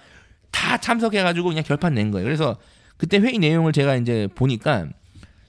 [0.51, 2.23] 다 참석해가지고 그냥 결판 낸 거예요.
[2.23, 2.55] 그래서
[2.97, 4.89] 그때 회의 내용을 제가 이제 보니까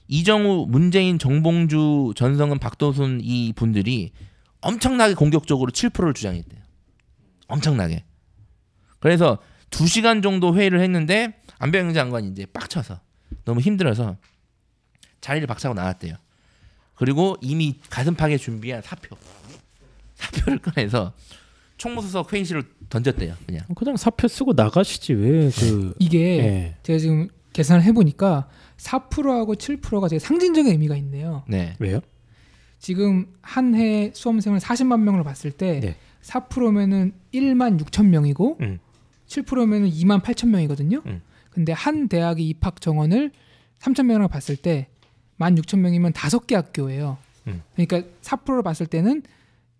[0.07, 4.11] 이정우, 문재인, 정봉주, 전성은, 박도순 이 분들이
[4.61, 6.61] 엄청나게 공격적으로 7%를 주장했대요.
[7.47, 8.03] 엄청나게.
[8.99, 9.39] 그래서
[9.69, 12.99] 두 시간 정도 회의를 했는데 안병영 장관이 이제 빡쳐서
[13.45, 14.17] 너무 힘들어서
[15.21, 16.15] 자리를 박차고 나갔대요.
[16.95, 19.15] 그리고 이미 가슴팍에 준비한 사표,
[20.15, 21.13] 사표를 꺼내서
[21.77, 23.35] 총무수석 회의실로 던졌대요.
[23.47, 23.65] 그냥.
[23.75, 25.95] 그냥 사표 쓰고 나가시지 왜 그.
[25.97, 26.75] 이게 예.
[26.83, 31.43] 제가 지금 계산을 해보니까 4%하고 7%가 되게 상징적인 의미가 있네요.
[31.47, 31.75] 네.
[31.79, 32.01] 왜요?
[32.81, 35.95] 지금 한 해 수험생을 40만 명으로 봤을 때 네.
[36.23, 38.79] 4%면은 1만 6천 명이고 음.
[39.27, 41.01] 7%면은 2만 8천 명이거든요.
[41.05, 41.21] 음.
[41.51, 43.31] 근데 한 대학의 입학 정원을
[43.79, 44.87] 3천 명으로 봤을 때
[45.39, 47.17] 1만 6천 명이면 다섯 개 학교예요.
[47.47, 47.61] 음.
[47.75, 49.23] 그러니까 4%를 봤을 때는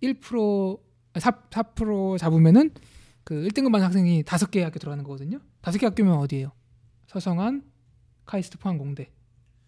[0.04, 0.80] 1%
[1.18, 2.70] 4, 4% 잡으면은
[3.24, 5.40] 그 1등급 반 학생이 다섯 개 학교 들어가는 거거든요.
[5.62, 6.52] 다섯 개 학교면 어디예요?
[7.08, 7.64] 서성한,
[8.26, 9.10] 카이스트, 포항공대.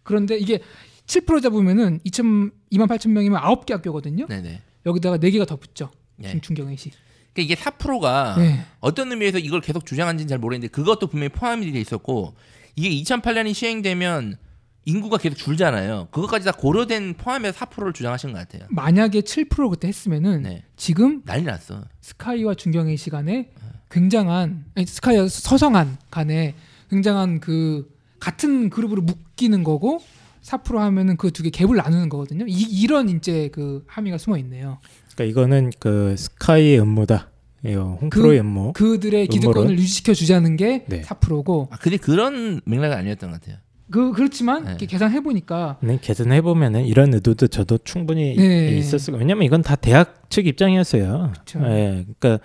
[0.03, 0.59] 그런데 이게
[1.07, 4.27] 7% 잡으면은 2천 2만 8천 명이면 아홉 개 학교거든요.
[4.27, 4.61] 네네.
[4.85, 5.91] 여기다가 네 개가 더 붙죠.
[6.15, 6.31] 네.
[6.31, 6.91] 김충경의시.
[7.33, 8.65] 그러니까 이게 4%가 네.
[8.79, 12.35] 어떤 의미에서 이걸 계속 주장한지는 잘 모르겠는데 그것도 분명히 포함이 돼 있었고
[12.75, 14.37] 이게 2008년이 시행되면
[14.85, 16.09] 인구가 계속 줄잖아요.
[16.11, 18.67] 그것까지 다 고려된 포함해서 4%를 주장하신 것 같아요.
[18.69, 20.63] 만약에 7% 그때 했으면은 네.
[20.75, 21.83] 지금 난리 났어.
[22.01, 23.51] 스카이와 준경의 시간에
[23.89, 26.55] 굉장한 아니, 스카이와 서성한 간에
[26.89, 30.01] 굉장한 그 같은 그룹으로 묶이는 거고
[30.43, 32.45] 4% 하면은 그 두 개 갭을 나누는 거거든요.
[32.47, 34.79] 이, 이런 이제 그 함의가 숨어 있네요.
[35.15, 37.29] 그러니까 이거는 그 스카이의 음모다.
[37.65, 38.73] 예, 홍프로의 음모.
[38.73, 39.79] 그들의 기득권을 음모론?
[39.79, 41.01] 유지시켜 주자는 게 네.
[41.01, 43.57] 4%고 아, 근데 그런 맥락은 아니었던 것 같아요.
[43.89, 44.69] 그 그렇지만 네.
[44.71, 48.69] 이렇게 계산해 보니까 네, 계산해 보면은 이런 의도도 저도 충분히 네.
[48.77, 49.17] 있었을 거.
[49.19, 51.31] 왜냐면 이건 다 대학 측 입장이었어요.
[51.39, 51.59] 그쵸.
[51.63, 52.43] 예, 그러니까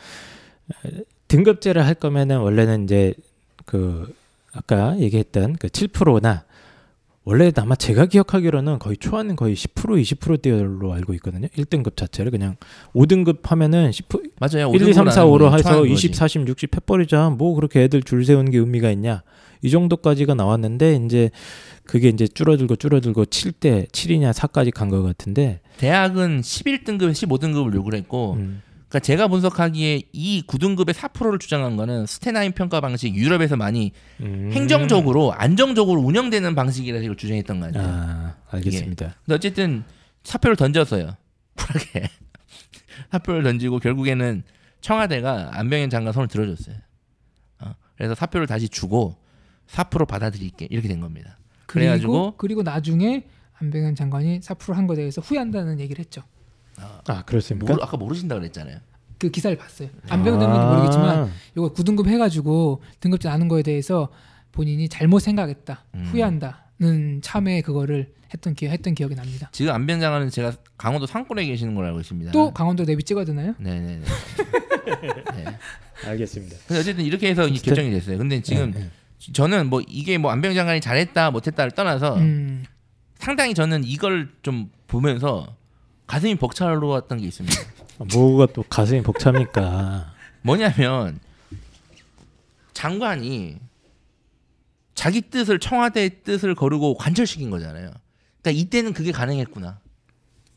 [0.87, 0.91] 에,
[1.27, 3.15] 등급제를 할 거면은 원래는 이제
[3.65, 4.15] 그
[4.53, 6.45] 아까 얘기했던 그 7%나
[7.29, 11.47] 원래 아마 제가 기억하기로는 거의 초안은 거의 10% 20%대로 알고 있거든요.
[11.49, 12.57] 1등급 자체를 그냥
[12.95, 14.73] 5등급 하면은 10% 맞아요.
[14.75, 17.29] 1, 2, 3, 4, 5로 해서 20, 이십 40, 60 해버리자.
[17.29, 19.23] 뭐 그렇게 애들 줄 세우는 게 의미가 있냐.
[19.61, 21.31] 이 정도까지가 나왔는데 이제
[21.85, 28.37] 그게 이제 줄어들고 줄어들고 7대 7이냐 4까지 간 것 같은데 대학은 11등급, 15등급을 요구를 했고
[28.39, 34.51] 음, 그러니까 제가 분석하기에 이 9등급의 4%를 주장한 거는 스테나인 평가 방식 유럽에서 많이 음.
[34.53, 37.87] 행정적으로 안정적으로 운영되는 방식이라서 이걸 주장했던 거 같아요.
[37.87, 39.15] 아 알겠습니다.
[39.25, 39.85] 근데 어쨌든
[40.25, 41.17] 사표를 던졌어요.
[41.55, 42.09] 쿨하게
[43.11, 44.43] 사표를 던지고 결국에는
[44.81, 46.77] 청와대가 안병현 장관 손을 들어줬어요.
[47.61, 49.17] 어, 그래서 사표를 다시 주고
[49.67, 51.39] 4% 받아들일게 이렇게 된 겁니다.
[51.67, 53.27] 그리고 그래가지고 그리고 나중에
[53.61, 56.23] 안병현 장관이 4%한 거에 대해서 후회한다는 얘기를 했죠.
[57.09, 57.73] 아 그렇습니까?
[57.73, 58.79] 모르, 아까 모르신다 그랬잖아요.
[59.19, 59.89] 그 기사를 봤어요.
[60.09, 64.09] 안병현 장관도 아, 모르겠지만 이거 9등급 해가지고 등급제 나눈 거에 대해서
[64.53, 66.01] 본인이 잘못 생각했다, 음.
[66.01, 66.05] 음.
[66.07, 69.49] 후회한다는 참에 그거를 했던 기 했던 기억이 납니다.
[69.53, 72.31] 지금 안병현 장관은 제가 강원도 상권에 계시는 걸로 알고 있습니다.
[72.33, 73.55] 또 강원도 내비 찍어야 되나요?
[73.59, 74.03] 네네네.
[75.37, 75.45] 네.
[76.07, 76.57] 알겠습니다.
[76.67, 78.19] 근데 어쨌든 이렇게 해서 이 어쨌든- 결정이 됐어요.
[78.19, 78.91] 근데 지금 네, 네.
[79.33, 82.65] 저는 뭐 이게 뭐 안병현 장관이 잘했다 못했다를 떠나서 음,
[83.19, 85.57] 상당히 저는 이걸 좀 보면서
[86.09, 87.61] 가슴이 벅차올랐던 게 있습니다.
[88.01, 90.13] 아, 뭐가 또 가슴이 벅찹니까?
[90.43, 91.21] 뭐냐면
[92.73, 93.59] 장관이
[94.95, 97.93] 자기 뜻을 청와대의 뜻을 거르고 관철시킨 거잖아요.
[98.43, 99.79] 그러니까 이때는 그게 가능했구나.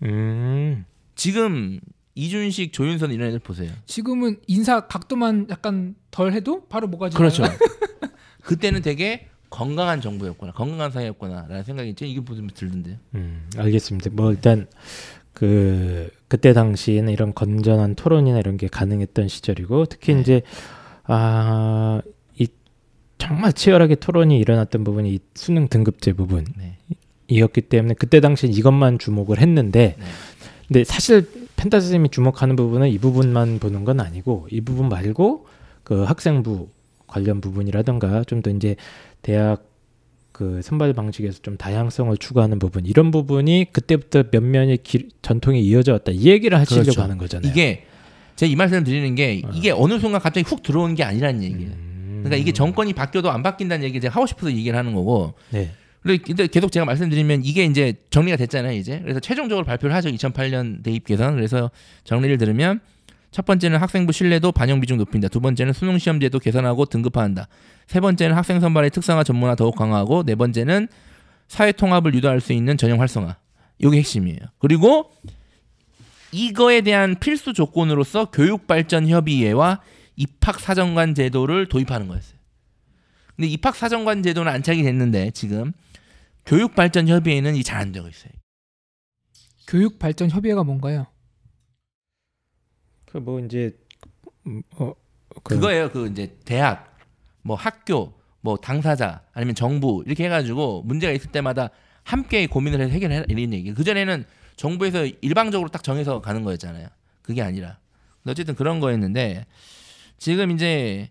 [0.04, 0.86] 음,
[1.16, 1.80] 지금
[2.16, 3.72] 이준식, 조윤선 이런 애들 보세요.
[3.86, 7.44] 지금은 인사 각도만 약간 덜 해도 바로 뭐가지 그렇죠.
[8.44, 12.98] 그때는 되게 건강한 정부였구나, 건강한 사회였구나라는 생각이 제 이게 보면 들던데요.
[13.16, 14.10] 음, 알겠습니다.
[14.14, 14.68] 뭐 일단
[15.34, 20.22] 그 그때 당시에는 이런 건전한 토론이나 이런 게 가능했던 시절이고 특히 네.
[20.22, 20.42] 이제
[21.04, 22.02] 아,
[22.38, 22.48] 이
[23.18, 26.54] 정말 치열하게 토론이 일어났던 부분이 이 수능 등급제 부분이었기
[27.28, 27.68] 네.
[27.70, 30.06] 때문에 그때 당시엔 이것만 주목을 했는데 네.
[30.68, 35.46] 근데 사실 펜타 선생님이 주목하는 부분은 이 부분만 보는 건 아니고 이 부분 말고
[35.84, 36.70] 그 학생부
[37.08, 38.76] 관련 부분이라든가 좀 더 이제
[39.22, 39.71] 대학
[40.42, 46.12] 그 선발 방식에서 좀 다양성을 추구하는 부분 이런 부분이 그때부터 몇몇의 길- 전통이 이어져 왔다
[46.12, 47.02] 이 얘기를 하시려고 그렇죠.
[47.04, 47.52] 하는 거잖아요.
[47.52, 47.84] 이게
[48.38, 51.72] 제가 이 말씀을 드리는 게 이게 어 느 순간 갑자기 훅 들어오는 게 아니라는 얘기예요.
[51.74, 52.22] 음.
[52.24, 55.36] 그러니까 이게 정권이 바뀌어도 안 바뀐다는 얘기 제가 하고 싶어서 얘기를 하는 거고.
[55.52, 55.70] 네.
[56.02, 59.00] 근데 계속 제가 말씀드리면 이게 이제 정리가 됐잖아요, 이제.
[59.04, 60.10] 그래서 최종적으로 발표를 하죠.
[60.10, 61.36] 2008년 대입 개선.
[61.36, 61.70] 그래서
[62.04, 62.80] 정리를 들으면
[63.32, 65.30] 첫 번째는 학생부 신뢰도 반영 비중 높인다.
[65.30, 67.48] 두 번째는 수능 시험제도 개선하고 등급화한다.
[67.88, 70.90] 세 번째는 학생 선발의 특성화 전문화 더욱 강화하고 네 번째는
[71.48, 73.38] 사회 통합을 유도할 수 있는 전형 활성화.
[73.80, 74.40] 이게 핵심이에요.
[74.60, 75.12] 그리고
[76.34, 79.82] 이거에 대한 필수 조건으로서 교육발전협의회와
[80.18, 82.38] 입학사정관 제도를 도입하는 거였어요.
[83.36, 85.72] 근데 입학사정관 제도는 안착이 됐는데 지금
[86.46, 88.32] 교육발전협의회는 이 잘 안 되고 있어요.
[89.68, 91.08] 교육 발전 협의회가 뭔가요?
[93.12, 93.78] 그 뭐 이제
[94.48, 94.94] 음, 어,
[95.44, 95.90] 그- 그거예요.
[95.92, 96.98] 그 이제 대학,
[97.42, 101.70] 뭐 학교, 뭐 당사자 아니면 정부 이렇게 해가지고 문제가 있을 때마다
[102.04, 103.74] 함께 고민을 해서 해결해 이런 얘기.
[103.74, 106.88] 그 전에는 정부에서 일방적으로 딱 정해서 가는 거였잖아요.
[107.22, 107.80] 그게 아니라.
[108.26, 109.46] 어쨌든 그런 거였는데
[110.18, 111.10] 지금 이제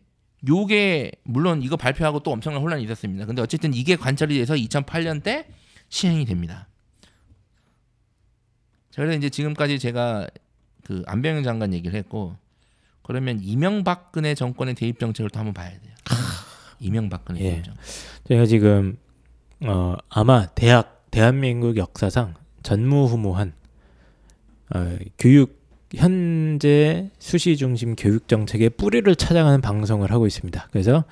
[0.49, 3.27] 요게 물론 이거 발표하고 또 엄청난 혼란이 있었습니다.
[3.27, 5.49] 근데 어쨌든 이게 관철이 돼서 2008년 때
[5.89, 6.69] 시행이 됩니다.
[8.91, 10.27] 자, 그래서 이제 지금까지 제가
[10.91, 12.35] 그 안병현 장관 얘기를 했고
[13.03, 15.95] 그러면 이명박근혜 정권의 대입 정책을 또 한번 봐야 돼요.
[16.81, 17.63] 이명박근혜 예.
[17.63, 17.81] 정책.
[18.27, 18.99] 제가 지금
[19.61, 23.53] 어, 아마 대학 대한민국 역사상 전무후무한
[24.75, 25.61] 어, 교육
[25.95, 30.69] 현재 수시 중심 교육 정책의 뿌리를 찾아가는 방송을 하고 있습니다.
[30.73, 31.05] 그래서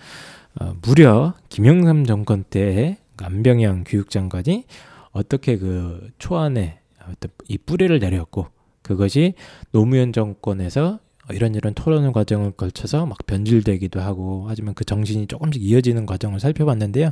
[0.60, 4.64] 어, 무려 김영삼 정권 때 안병영 교육장관이
[5.12, 8.48] 어떻게 그 초안에 어떤 이 뿌리를 내렸고
[8.88, 9.34] 그것이
[9.70, 10.98] 노무현 정권에서
[11.30, 17.10] 이런 이런 토론 과정을 걸쳐서 막 변질되기도 하고 하지만 그 정신이 조금씩 이어지는 과정을 살펴봤는데요.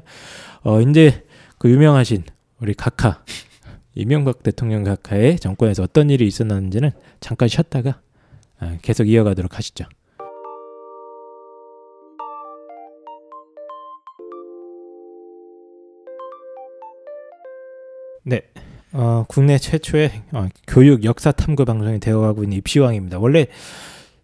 [0.63, 1.27] 어 이제
[1.59, 2.25] 그 유명하신
[2.61, 3.23] 우리 각하
[3.95, 8.01] 이명박 대통령 각하의 정권에서 어떤 일이 있었는지는 잠깐 쉬었다가
[8.59, 9.85] 아, 계속 이어가도록 하시죠.
[18.25, 18.41] 네,
[18.93, 23.19] 어, 국내 최초의 어, 교육 역사 탐구 방송이 되어가고 있는 입시왕입니다.
[23.19, 23.47] 원래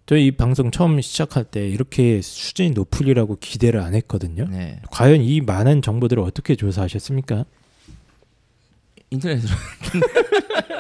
[0.07, 4.47] 저희 이 방송 처음 시작할 때 이렇게 수준이 높으리라고 기대를 안 했거든요.
[4.51, 4.81] 네.
[4.91, 7.45] 과연 이 많은 정보들을 어떻게 조사하셨습니까?
[9.11, 9.53] 인터넷으로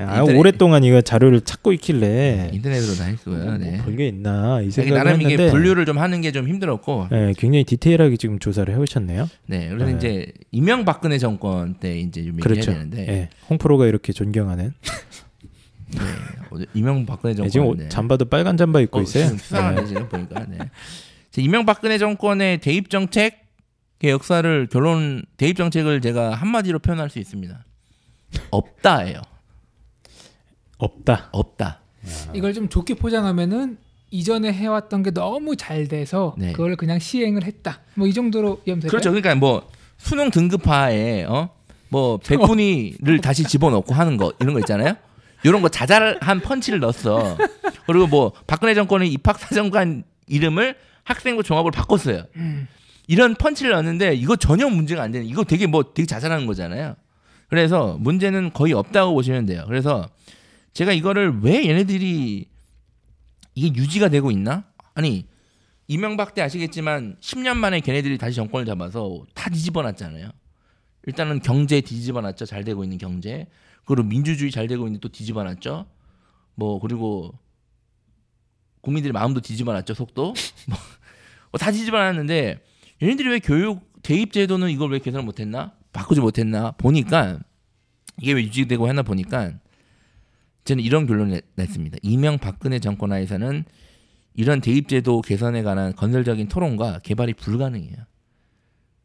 [0.00, 3.56] 아, 인터넷- 오랫동안 이거 자료를 찾고 있길래 인터넷으로 다 했고요.
[3.58, 3.70] 네.
[3.76, 7.08] 뭐 별게 있나 이 이게 생각을 나름 이게 했는데 분류를 좀 하는 게 좀 힘들었고,
[7.10, 9.28] 네, 굉장히 디테일하게 지금 조사를 해오셨네요.
[9.46, 9.68] 네.
[9.70, 9.92] 그래서 네.
[9.96, 12.70] 이제 이명박근혜 정권 때 이제 좀 얘기해야 그렇죠.
[12.72, 14.72] 되는데, 네, 홍프로가 이렇게 존경하는
[15.90, 16.00] 네.
[16.50, 19.28] 어제 이명박근혜 네, 정권 지금 옷- 잠바도 빨간 잠바 입고 어, 있어요.
[19.38, 20.46] 수상하네 지금 보니까.
[20.48, 20.58] 네.
[20.58, 23.32] 자, 이명박근혜 정권의 대입 정책의
[24.04, 27.64] 역사를 결론 대입 정책을 제가 한마디로 표현할 수 있습니다.
[28.50, 29.22] 없다예요.
[30.78, 31.28] 없다.
[31.32, 31.80] 없다.
[32.34, 33.78] 이걸 좀 좋게 포장하면은
[34.10, 36.52] 이전에 해왔던 게 너무 잘 돼서 네.
[36.52, 37.80] 그걸 그냥 시행을 했다.
[37.94, 38.90] 뭐 이 정도로 이해하면 될까요?
[38.90, 39.10] 그렇죠.
[39.10, 41.50] 그러니까 뭐 수능 등급화에 어
[41.90, 44.94] 뭐 백분위를 다시 집어넣고 하는 거 이런 거 있잖아요.
[45.42, 47.38] 이런 거 자잘한 펀치를 넣었어.
[47.86, 52.24] 그리고 뭐 박근혜 정권의 입학 사정관 이름을 학생부 종합으로 바꿨어요.
[52.36, 52.68] 음.
[53.06, 55.26] 이런 펀치를 넣었는데 이거 전혀 문제가 안 되는.
[55.26, 56.94] 이거 되게 뭐 되게 자잘한 거잖아요.
[57.48, 59.64] 그래서 문제는 거의 없다고 보시면 돼요.
[59.66, 60.06] 그래서
[60.72, 62.46] 제가 이거를 왜 얘네들이
[63.54, 64.64] 이게 유지가 되고 있나?
[64.94, 65.26] 아니
[65.88, 70.30] 이명박 때 아시겠지만 10년 만에 걔네들이 다시 정권을 잡아서 다 뒤집어놨잖아요.
[71.06, 72.44] 일단은 경제 뒤집어놨죠.
[72.44, 73.46] 잘 되고 있는 경제.
[73.84, 75.86] 그리고 민주주의 잘 되고 있는데 또 뒤집어놨죠.
[76.54, 77.32] 뭐 그리고
[78.82, 79.94] 국민들의 마음도 뒤집어놨죠.
[79.94, 80.34] 속도.
[80.68, 82.62] 뭐, 다 뒤집어놨는데
[83.02, 85.72] 얘네들이 왜 교육 대입 제도는 이걸 왜 개선을 못했나?
[85.92, 86.72] 바꾸지 못했나?
[86.72, 87.40] 보니까
[88.20, 89.54] 이게 왜 유지되고 했나 보니까
[90.68, 91.96] 저는 이런 결론을 냈습니다.
[92.02, 93.64] 이명 박근혜 정권 하에서는
[94.34, 97.96] 이런 대입제도 개선에 관한 건설적인 토론과 개발이 불가능해요.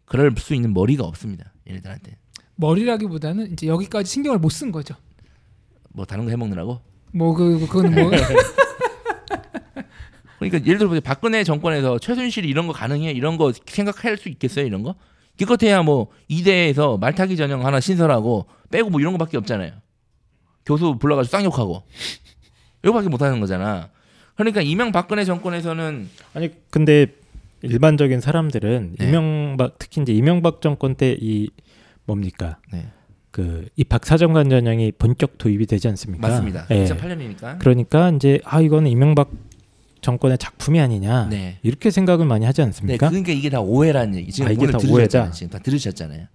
[0.03, 1.53] 그럴 수 있는 머리가 없습니다.
[1.69, 2.17] 얘네들한테.
[2.55, 4.93] 머리라기보다는 이제 여기까지 신경을 못 쓴 거죠.
[5.93, 6.81] 뭐 다른 거 해먹느라고.
[7.13, 8.11] 뭐 그 그거는 뭐
[10.39, 10.99] 그러니까 예를 들어 보세요.
[11.01, 13.11] 박근혜 정권에서 최순실 이런 거 가능해?
[13.11, 14.65] 이런 거 생각할 수 있겠어요?
[14.65, 14.95] 이런 거?
[15.37, 19.71] 기껏해야 뭐 이대에서 말타기 전형 하나 신설하고 빼고 뭐 이런 거밖에 없잖아요.
[20.65, 21.83] 교수 불러가지고 쌍욕하고
[22.83, 23.89] 이거밖에 못하는 거잖아.
[24.35, 27.07] 그러니까 이명박근혜 정권에서는 아니 근데
[27.61, 29.07] 일반적인 사람들은 네.
[29.07, 31.49] 이명박 특히 이제 이명박 정권 때 이
[32.05, 32.87] 뭡니까 네.
[33.31, 36.27] 그 입학 사정관 전형이 본격 도입이 되지 않습니까?
[36.27, 36.67] 맞습니다.
[36.71, 36.83] 예.
[36.85, 37.59] 2008년이니까.
[37.59, 39.31] 그러니까 이제 아 이거는 이명박
[40.01, 41.57] 정권의 작품이 아니냐 네.
[41.63, 43.07] 이렇게 생각을 많이 하지 네, 않습니까?
[43.09, 44.31] 그러니까 이게 다 오해라는 얘기.
[44.31, 44.95] 지금 아, 이게 다 들으셨잖아요.
[44.95, 45.31] 오해다?
[45.31, 46.27] 지금 다 들으셨잖아요.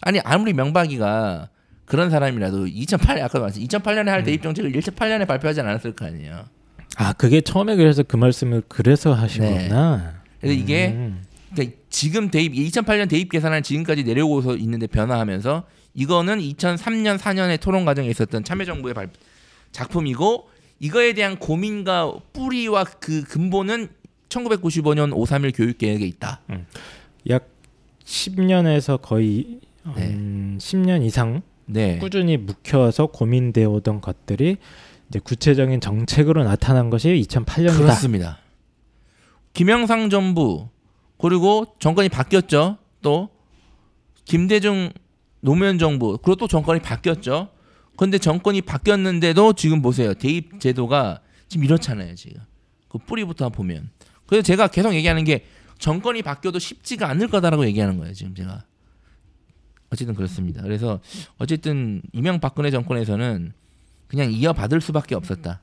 [0.00, 1.48] 아니 아무리 명박이가
[1.88, 4.08] 그런 사람이라도 2008년 아까 말씀 2008년에 음.
[4.08, 6.44] 할 대입 정책을 2008년에 발표하지 않았을 거 아니에요.
[6.96, 9.68] 아 그게 처음에 그래서 그 말씀을 그래서 하신 네.
[9.68, 10.22] 거구나.
[10.40, 11.24] 그래서 이게 음.
[11.52, 18.08] 그러니까 지금 대입 2008년 대입 계산을 지금까지 내려오고 있는데 변화하면서 이거는 2003년 4년의 토론 과정에
[18.08, 19.08] 있었던 참여정부의 발,
[19.72, 20.48] 작품이고
[20.80, 23.88] 이거에 대한 고민과 뿌리와 그 근본은
[24.28, 26.40] 1995년 531 교육계획에 있다.
[27.30, 27.48] 약
[28.04, 29.60] 10년에서 거의
[29.96, 30.08] 네.
[30.08, 31.98] 음, 10년 이상 네.
[31.98, 34.56] 꾸준히 묵혀서 고민되어 오던 것들이
[35.08, 37.76] 이제 구체적인 정책으로 나타난 것이 2008년이다.
[37.76, 38.38] 그렇습니다.
[39.52, 40.68] 김영상 정부
[41.18, 42.78] 그리고 정권이 바뀌었죠.
[43.02, 43.28] 또
[44.24, 44.90] 김대중
[45.40, 47.48] 노무현 정부 그리고 또 정권이 바뀌었죠.
[47.96, 50.14] 근데 정권이 바뀌었는데도 지금 보세요.
[50.14, 52.14] 대입 제도가 지금 이렇잖아요.
[52.14, 52.40] 지금
[52.88, 53.90] 그 뿌리부터 보면.
[54.26, 55.44] 그래서 제가 계속 얘기하는 게
[55.78, 58.12] 정권이 바뀌어도 쉽지가 않을 거다라고 얘기하는 거예요.
[58.14, 58.64] 지금 제가
[59.90, 60.62] 어쨌든 그렇습니다.
[60.62, 61.00] 그래서
[61.38, 63.52] 어쨌든 이명박근혜 정권에서는
[64.06, 65.60] 그냥 이어받을 수밖에 없었다.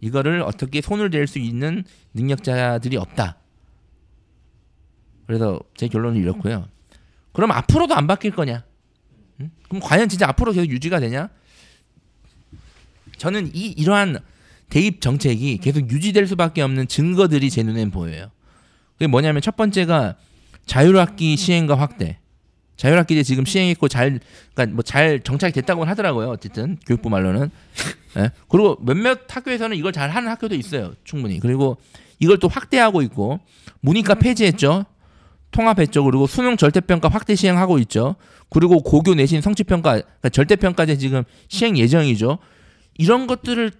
[0.00, 3.38] 이거를 어떻게 손을 댈 수 있는 능력자들이 없다.
[5.26, 6.68] 그래서 제 결론은 이렇고요.
[7.32, 8.64] 그럼 앞으로도 안 바뀔 거냐?
[9.40, 9.50] 응?
[9.68, 11.30] 그럼 과연 진짜 앞으로 계속 유지가 되냐?
[13.16, 14.18] 저는 이 이러한
[14.68, 18.30] 대입 정책이 계속 유지될 수밖에 없는 증거들이 제 눈엔 보여요.
[18.94, 20.16] 그게 뭐냐면 첫 번째가
[20.66, 22.18] 자율학기 시행과 확대.
[22.76, 24.20] 자율학기제 지금 시행했고 잘
[24.54, 26.28] 그러니까 뭐 잘 정착이 됐다고 하더라고요.
[26.28, 27.50] 어쨌든 교육부 말로는.
[28.18, 28.30] 예.
[28.48, 30.94] 그리고 몇몇 학교에서는 이걸 잘 하는 학교도 있어요.
[31.04, 31.40] 충분히.
[31.40, 31.76] 그리고
[32.18, 33.40] 이걸 또 확대하고 있고
[33.80, 34.86] 문이과 폐지했죠.
[35.50, 36.04] 통합했죠.
[36.04, 38.16] 그리고 수능 절대평가 확대 시행하고 있죠.
[38.50, 42.38] 그리고 고교 내신 성취평가 그러니까 절대평가제 지금 시행 예정이죠.
[42.98, 43.70] 이런 것들을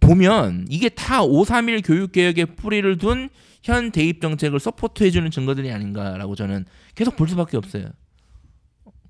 [0.00, 3.30] 보면 이게 다 531 교육개혁의 뿌리를 둔
[3.62, 7.86] 현 대입 정책을 서포트해주는 증거들이 아닌가라고 저는 계속 볼 수밖에 없어요.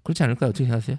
[0.04, 0.50] 그렇지 않을까요?
[0.50, 0.96] 어떻게 생각하세요?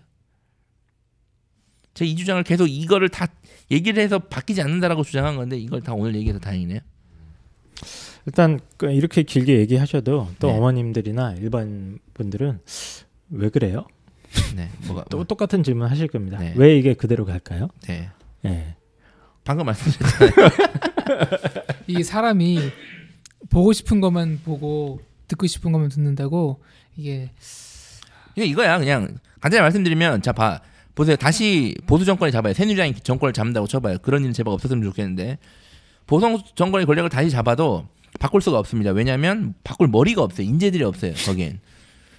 [1.93, 3.27] 제 이 주장을 계속 이거를 다
[3.71, 6.79] 얘기를 해서 바뀌지 않는다라고 주장한 건데 이걸 다 오늘 얘기해서 다행이네요.
[8.25, 10.53] 일단 그 이렇게 길게 얘기하셔도 또 네.
[10.53, 12.59] 어머님들이나 일반 분들은
[13.29, 13.85] 왜 그래요?
[14.55, 16.37] 네, 뭐가 또 똑같은 질문 하실 겁니다.
[16.39, 16.53] 네.
[16.57, 17.69] 왜 이게 그대로 갈까요?
[17.87, 18.09] 네.
[18.45, 18.75] 예.
[19.45, 20.31] 방금 말씀드렸잖아요.
[21.87, 22.59] 이 사람이
[23.49, 26.61] 보고 싶은 것만 보고 듣고 싶은 것만 듣는다고
[26.97, 27.31] 이게
[28.35, 28.77] 그냥 이거야.
[28.77, 30.61] 그냥 간단히 말씀드리면 자 봐.
[30.93, 31.15] 보세요.
[31.17, 32.53] 다시 보수 정권이 잡아요.
[32.53, 33.97] 새누리당이 정권을 잡는다고 쳐봐요.
[34.01, 35.39] 그런 일은 제발 없었으면 좋겠는데.
[36.07, 37.87] 보성 정권의 권력을 다시 잡아도
[38.19, 38.91] 바꿀 수가 없습니다.
[38.91, 40.47] 왜냐하면 바꿀 머리가 없어요.
[40.47, 41.59] 인재들이 없어요 거기엔.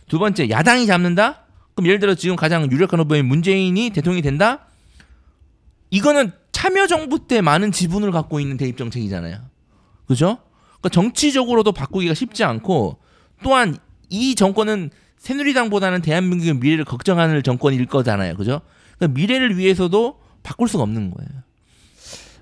[0.09, 1.45] 두 번째 야당이 잡는다?
[1.75, 4.67] 그럼 예를 들어 지금 가장 유력한 후보인 문재인이 대통령이 된다?
[5.91, 9.39] 이거는 참여 정부 때 많은 지분을 갖고 있는 대입 정책이잖아요.
[10.07, 10.39] 그죠?
[10.81, 12.99] 그러니까 정치적으로도 바꾸기가 쉽지 않고
[13.43, 13.77] 또한
[14.09, 18.37] 이 정권은 새누리당보다는 대한민국의 미래를 걱정하는 정권일 거잖아요.
[18.37, 18.61] 그죠?
[18.99, 21.31] 그러니까 미래를 위해서도 바꿀 수가 없는 거예요.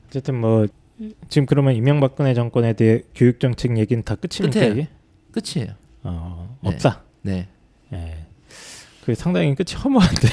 [0.09, 0.67] 어쨌든 뭐
[1.29, 4.73] 지금 그러면 이명박근혜 정권에 대해 교육 정책 얘기는 다 끝입니까 끝이에요.
[4.75, 4.89] 이게?
[5.33, 5.75] 끝이에요.
[6.03, 6.69] 어, 네.
[6.71, 7.03] 없다.
[7.23, 7.49] 네.
[7.93, 8.27] 예.
[9.05, 10.29] 그 상당히 끝이 허무한데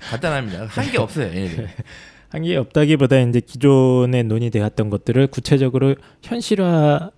[0.00, 0.66] 간단합니다.
[0.66, 1.30] 한 게 없어요.
[2.30, 7.10] 한 게 없다기보다 이제 기존에 논의되었던 것들을 구체적으로 현실화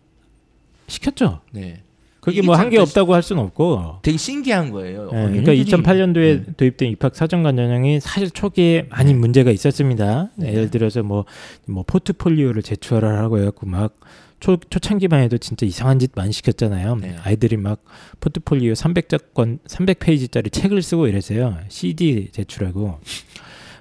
[0.87, 1.41] 시켰죠.
[1.53, 1.83] 네.
[2.21, 4.01] 그게 뭐한참게또 없다고 할 수는 없고.
[4.03, 5.09] 되게 신기한 거예요.
[5.13, 6.53] 예, 어, 그러니까 얘네들이- 2008년도에 네.
[6.57, 10.31] 도입된 입학 사정관 전형이 사실 초기에 많이 문제가 있었습니다.
[10.37, 10.49] 네.
[10.53, 11.25] 예를 들어서 뭐,
[11.67, 13.99] 뭐 포트폴리오를 제출하라고 해갖고 막
[14.39, 16.97] 초, 초창기만 해도 진짜 이상한 짓 많이 시켰잖아요.
[16.97, 17.17] 네.
[17.25, 17.83] 아이들이 막
[18.21, 21.57] 포트폴리오 300자권, 300페이지짜리 책을 쓰고 이랬어요.
[21.69, 23.01] CD 제출하고.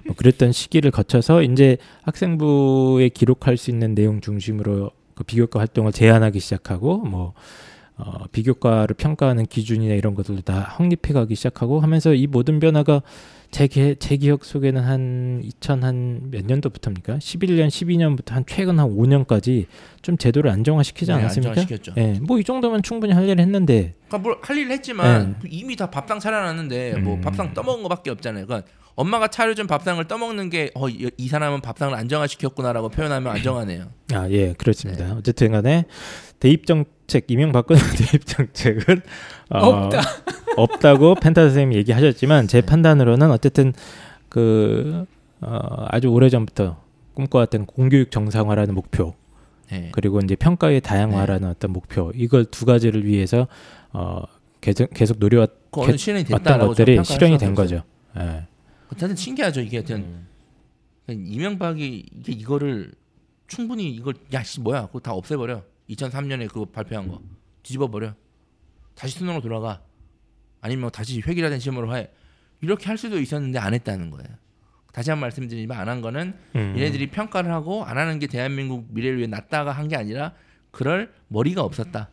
[0.06, 6.40] 뭐 그랬던 시기를 거쳐서 이제 학생부에 기록할 수 있는 내용 중심으로 그 비교과 활동을 제한하기
[6.40, 7.34] 시작하고 뭐
[8.00, 13.02] 어, 비교과를 평가하는 기준이나 이런 것들도 다 확립해 가기 시작하고 하면서 이 모든 변화가
[13.50, 17.16] 제, 기, 제 기억 속에는 한 2000 한 몇 년도부터입니까?
[17.18, 19.66] 11년, 12년부터 한 최근 한 5년까지
[20.02, 21.50] 좀 제도를 안정화시키지 네, 않았습니까?
[21.60, 21.92] 안정화시켰죠.
[21.96, 25.48] 예, 뭐이 정도면 충분히 할 일을 했는데 그러니까 뭘 할 일을 했지만 네.
[25.50, 27.20] 이미 다 밥상 차려놨는데 뭐 음.
[27.20, 28.46] 밥상 떠먹은 거밖에 없잖아요.
[28.46, 33.86] 그러니까 엄마가 차려준 밥상을 떠먹는 게 어 이 사람은 밥상을 안정화시켰구나라고 표현하면 안정화네요.
[34.12, 35.14] 아, 예, 그렇습니다.
[35.16, 35.86] 어쨌든 간에
[36.40, 39.02] 대입 정책 이명박근혜 대입 정책은
[39.50, 40.00] 어, 없다.
[40.56, 43.72] 없다고 펜타 선생님이 얘기하셨지만 제 판단으로는 어쨌든
[44.28, 45.06] 그
[45.40, 46.82] 어, 아주 오래 전부터
[47.14, 49.14] 꿈꿔왔던 공교육 정상화라는 목표
[49.70, 49.90] 네.
[49.92, 53.46] 그리고 이제 평가의 다양화라는 어떤 목표 이걸 두 가지를 위해서
[53.92, 54.22] 어,
[54.60, 55.80] 계속 계속 노려왔 그
[56.32, 57.54] 어떤 것들이 실현이 된.
[57.54, 57.82] 거죠.
[58.18, 58.46] 예.
[58.88, 60.26] 하여튼 신기하죠 이게 하여튼 음.
[61.08, 62.92] 이명박이 이게 이거를
[63.46, 67.20] 충분히 이걸 야씨 뭐야 그거 다 없애버려 2003년에 그거 발표한 거.
[67.62, 68.14] 뒤집어 버려.
[68.94, 69.82] 다시 수능으로 돌아가.
[70.60, 72.10] 아니면 뭐 다시 획일화된 시험으로 해.
[72.60, 74.28] 이렇게 할 수도 있었는데 안 했다는 거예요.
[74.92, 76.74] 다시 한 번 말씀드리지만 안 한 거는 음.
[76.76, 80.34] 얘네들이 평가를 하고 안 하는 게 대한민국 미래를 위해 낫다가 한 게 아니라
[80.70, 82.08] 그럴 머리가 없었다.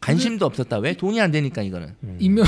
[0.00, 0.78] 관심도 없었다.
[0.78, 0.94] 왜?
[0.94, 1.94] 돈이 안 되니까 이거는.
[2.04, 2.16] 음.
[2.20, 2.44] 이명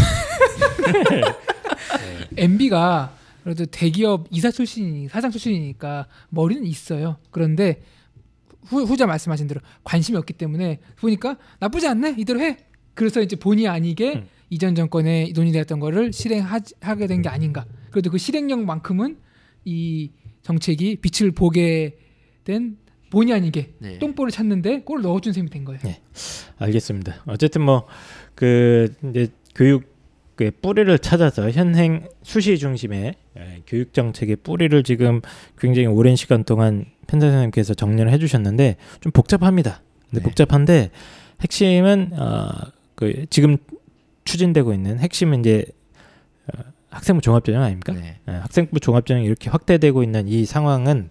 [2.37, 7.19] MB가 그래도 대기업 이사 출신이 사장 출신이니까 머리는 있어요.
[7.31, 7.83] 그런데
[8.67, 12.59] 후, 후자 말씀하신 대로 관심이 없기 때문에 보니까 나쁘지 않네 이대로 해.
[12.95, 14.29] 그래서 이제 본의 아니게 음.
[14.51, 17.65] 이전 정권에 논의되었던 거를 실행하게 된 게 아닌가.
[17.91, 19.17] 그래도 그 실행력만큼은
[19.65, 20.11] 이
[20.43, 21.97] 정책이 빛을 보게
[22.45, 22.77] 된
[23.11, 23.99] 본의 아니게 네.
[23.99, 25.81] 똥볼을 찾는데 골을 넣어준 셈이 된 거예요.
[26.59, 27.23] 알겠습니다.
[27.27, 27.87] 어쨌든 뭐
[28.35, 29.94] 그 이제 교육
[30.41, 35.21] 의 뿌리를 찾아서 현행 수시 중심의 예, 교육 정책의 뿌리를 지금
[35.59, 39.83] 굉장히 오랜 시간 동안 펜사 선생님께서 정리를 해주셨는데 좀 복잡합니다.
[40.11, 40.25] 근데 네.
[40.25, 40.91] 복잡한데
[41.41, 42.49] 핵심은 어,
[42.97, 43.59] 그 지금
[44.25, 45.65] 추진되고 있는 핵심은 이제
[46.53, 47.93] 어, 학생부 종합전형 아닙니까?
[47.93, 48.19] 네.
[48.29, 51.11] 예, 학생부 종합전형이 이렇게 확대되고 있는 이 상황은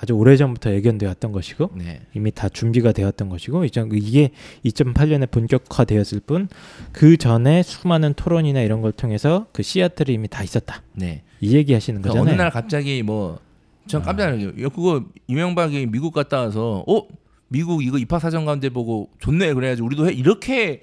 [0.00, 2.00] 아주 오래전부터 예견되었던 것이고 네.
[2.14, 4.30] 이미 다 준비가 되었던 것이고 이제 이게
[4.64, 6.48] 2008년에 본격화되었을 뿐
[6.92, 10.82] 그 전에 수많은 토론이나 이런 걸 통해서 그 씨앗들이 이미 다 있었다.
[10.94, 11.22] 네.
[11.40, 12.34] 이 얘기 하시는 그러니까 거잖아요.
[12.34, 14.04] 어느 날 갑자기 뭐전 아.
[14.04, 14.64] 깜짝 놀랐어요.
[14.64, 17.02] 야, 그거 이명박이 미국 갔다 와서 어
[17.48, 20.82] 미국 이거 입학 사정 가운데 보고 좋네 그래가지고 우리도 해 이렇게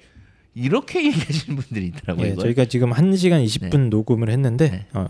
[0.54, 2.26] 이렇게 얘기하시는 분들이 있더라고요.
[2.26, 2.44] 예, 이걸.
[2.44, 4.86] 저희가 지금 1 시간 20분 녹음을 했는데 네.
[4.94, 5.06] 어,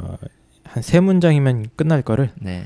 [0.65, 2.65] 한 세 문장이면 끝날 거를 네.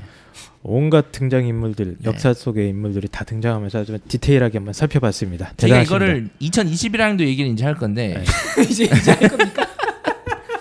[0.63, 2.05] 온갖 등장 인물들, 네.
[2.05, 5.53] 역사 속의 인물들이 다 등장하면서 아주 디테일하게 한번 살펴봤습니다.
[5.57, 5.83] 제가 대단하십니다.
[5.83, 8.23] 이거를 2021학년도 얘기를 이제 할 건데
[8.55, 8.63] 네.
[8.69, 9.67] 이제 이제 할 겁니까?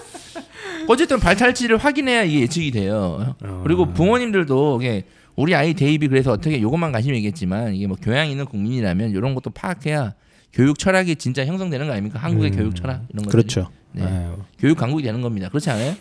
[0.88, 3.34] 어쨌든 발탈치를 확인해야 이게 예측이 돼요.
[3.42, 3.60] 어.
[3.64, 5.04] 그리고 부모님들도 이게
[5.34, 9.50] 우리 아이 대입이 그래서 어떻게 요것만 관심이 있겠지만 이게 뭐 교양 있는 국민이라면 이런 것도
[9.50, 10.14] 파악해야
[10.52, 12.18] 교육 철학이 진짜 형성되는 거 아닙니까?
[12.18, 13.30] 한국의 음, 교육 철학 이런 것들이.
[13.30, 13.68] 그렇죠.
[13.92, 14.30] 네.
[14.58, 15.48] 교육 강국이 되는 겁니다.
[15.48, 15.94] 그렇지 않아요?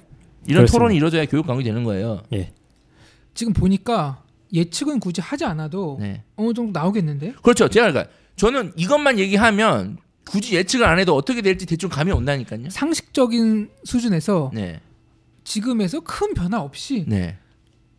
[0.47, 0.71] 이런 그렇습니다.
[0.71, 2.21] 토론이 이루어져야 교육 강국이 되는 거예요.
[2.34, 2.51] 예.
[3.35, 6.23] 지금 보니까 예측은 굳이 하지 않아도 네.
[6.37, 7.33] 어느 정도 나오겠는데?
[7.43, 7.67] 그렇죠.
[7.67, 12.69] 제가 그러니까 저는 이것만 얘기하면 굳이 예측을 안 해도 어떻게 될지 대충 감이 온다니까요.
[12.69, 14.81] 상식적인 수준에서 네.
[15.43, 17.37] 지금에서 큰 변화 없이 네.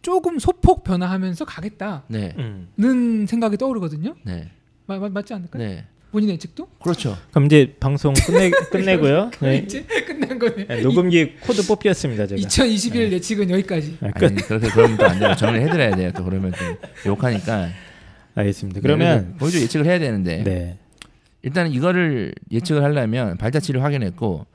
[0.03, 2.35] 조금 소폭 변화하면서 가겠다는 네.
[2.39, 3.27] 음.
[3.29, 4.17] 생각이 떠오르거든요.
[4.25, 4.51] 네.
[4.87, 5.63] 마, 마- 맞지 않을까요?
[6.17, 6.21] 네.
[6.21, 6.67] 본인 예측도?
[6.83, 7.17] 그렇죠.
[7.31, 9.31] 그럼 이제 방송 끝내 끝내고요.
[9.41, 9.59] 네.
[9.59, 10.67] 이제 끝난 거네.
[10.67, 12.27] 네, 녹음기 코드 뽑혔습니다.
[12.27, 12.41] 제가.
[12.41, 13.99] 2021 예측은 여기까지.
[14.01, 14.25] 아, 끝.
[14.27, 15.37] 아니, 그렇게 그러면 또 안 돼요.
[15.37, 16.13] 정리를 해드려야 돼요.
[16.17, 17.69] 또 그러면 또 욕하니까.
[18.35, 18.81] 알겠습니다.
[18.81, 20.79] 그러면 보여줘 예측을 해야 되는데 네.
[21.43, 24.47] 일단 이거를 예측을 하려면 발자취를 확인했고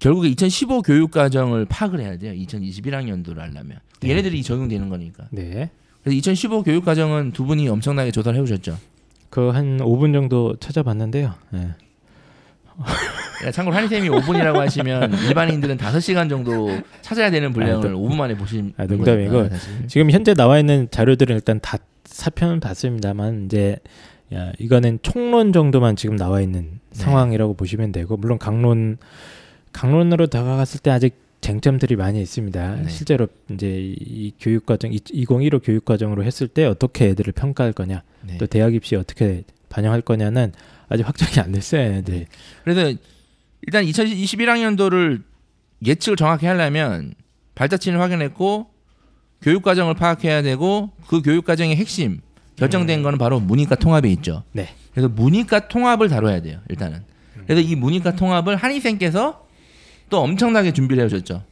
[0.00, 2.32] 결국에 2015 교육 과정을 파악을 해야 돼요.
[2.34, 4.10] 2021학년도를 하려면 네.
[4.10, 5.28] 얘네들이 적용되는 거니까.
[5.30, 5.70] 네.
[6.02, 8.78] 그래서 2015 교육 과정은 두 분이 엄청나게 조사를 해오셨죠.
[9.30, 11.34] 그 한 5분 정도 찾아봤는데요.
[11.50, 11.68] 네.
[13.44, 16.70] 야, 참고로 한이쌤이 5분이라고 하시면 일반인들은 5시간 정도
[17.02, 19.48] 찾아야 되는 분량을 아, 5분 만에 보신 아, 농담이고.
[19.88, 23.76] 지금 현재 나와 있는 자료들은 일단 다 사편은 봤습니다만 이제
[24.34, 27.02] 야, 이거는 총론 정도만 지금 나와 있는 네.
[27.02, 28.98] 상황이라고 보시면 되고 물론 강론
[29.72, 31.16] 강론으로 다가갔을 때 아직
[31.48, 32.74] 쟁점들이 많이 있습니다.
[32.74, 32.88] 네.
[32.90, 38.36] 실제로 이제 이 교육 과정 2015 교육 과정으로 했을 때 어떻게 애들을 평가할 거냐, 네.
[38.36, 40.52] 또 대학 입시 어떻게 반영할 거냐는
[40.90, 42.26] 아직 확정이 안 됐어요, 애들.
[42.64, 42.94] 그래서
[43.62, 45.22] 일단 2021학년도를
[45.86, 47.14] 예측을 정확히 하려면
[47.54, 48.66] 발자취를 확인했고
[49.40, 52.20] 교육 과정을 파악해야 되고 그 교육 과정의 핵심
[52.56, 54.42] 결정된 거는 바로 문이과 통합에 있죠.
[54.52, 54.68] 네.
[54.92, 56.60] 그래서 문이과 통합을 다뤄야 돼요.
[56.68, 57.04] 일단은.
[57.46, 59.47] 그래서 이 문이과 통합을 한희생께서
[60.08, 61.44] 또 엄청나게 준비를 해오셨죠.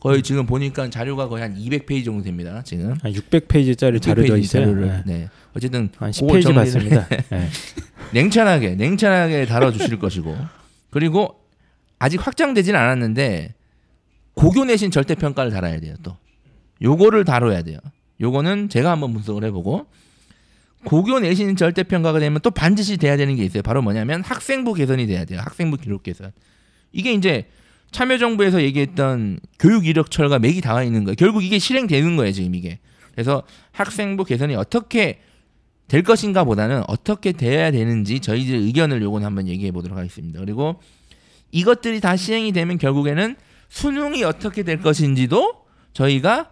[0.00, 2.62] 거의 지금 보니까 자료가 거의 한 200페이지 정도 됩니다.
[2.64, 4.64] 지금 한 600페이지짜리 자료도 600페이지 있어요.
[4.64, 4.86] 자료를.
[4.86, 5.02] 네.
[5.06, 5.28] 네.
[5.56, 7.08] 어쨌든 한 그걸 10페이지 정리를 맞습니다.
[7.08, 7.48] 네.
[8.12, 10.36] 냉철하게 냉철하게 다뤄주실 것이고
[10.90, 11.40] 그리고
[11.98, 13.54] 아직 확정되진 않았는데
[14.34, 16.16] 고교 내신 절대 평가를 달아야 돼요 또
[16.82, 17.78] 요거를 다뤄야 돼요
[18.20, 19.86] 요거는 제가 한번 분석을 해보고
[20.84, 25.06] 고교 내신 절대 평가가 되면 또 반드시 돼야 되는 게 있어요 바로 뭐냐면 학생부 개선이
[25.06, 26.32] 돼야 돼요 학생부 기록 개선
[26.92, 27.48] 이게 이제
[27.94, 31.14] 참여정부에서 얘기했던 교육 이력 철과 맥이 닿아 있는 거예요.
[31.14, 32.80] 결국 이게 실행되는 거예요, 지금 이게.
[33.12, 35.20] 그래서 학생부 개선이 어떻게
[35.86, 40.40] 될 것인가 보다는 어떻게 돼야 되는지 저희들 의견을 요건 한번 얘기해 보도록 하겠습니다.
[40.40, 40.80] 그리고
[41.52, 43.36] 이것들이 다 시행이 되면 결국에는
[43.68, 46.50] 수능이 어떻게 될 것인지도 저희가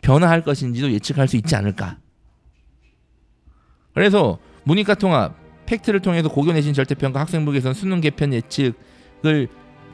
[0.00, 1.98] 변화할 것인지도 예측할 수 있지 않을까.
[3.94, 5.34] 그래서 문이과 통합
[5.66, 9.48] 팩트를 통해서 고교 내신 절대평가 학생부 개선 수능 개편 예측을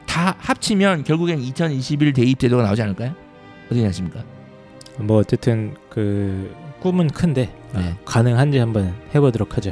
[0.05, 3.13] 다 합치면 결국엔 2021 대입 제도가 나오지 않을까요?
[3.65, 4.23] 어떻게 하십니까?
[4.97, 7.95] 뭐 어쨌든 그 꿈은 큰데 네.
[8.05, 9.71] 가능한지 한번 해보도록 하죠.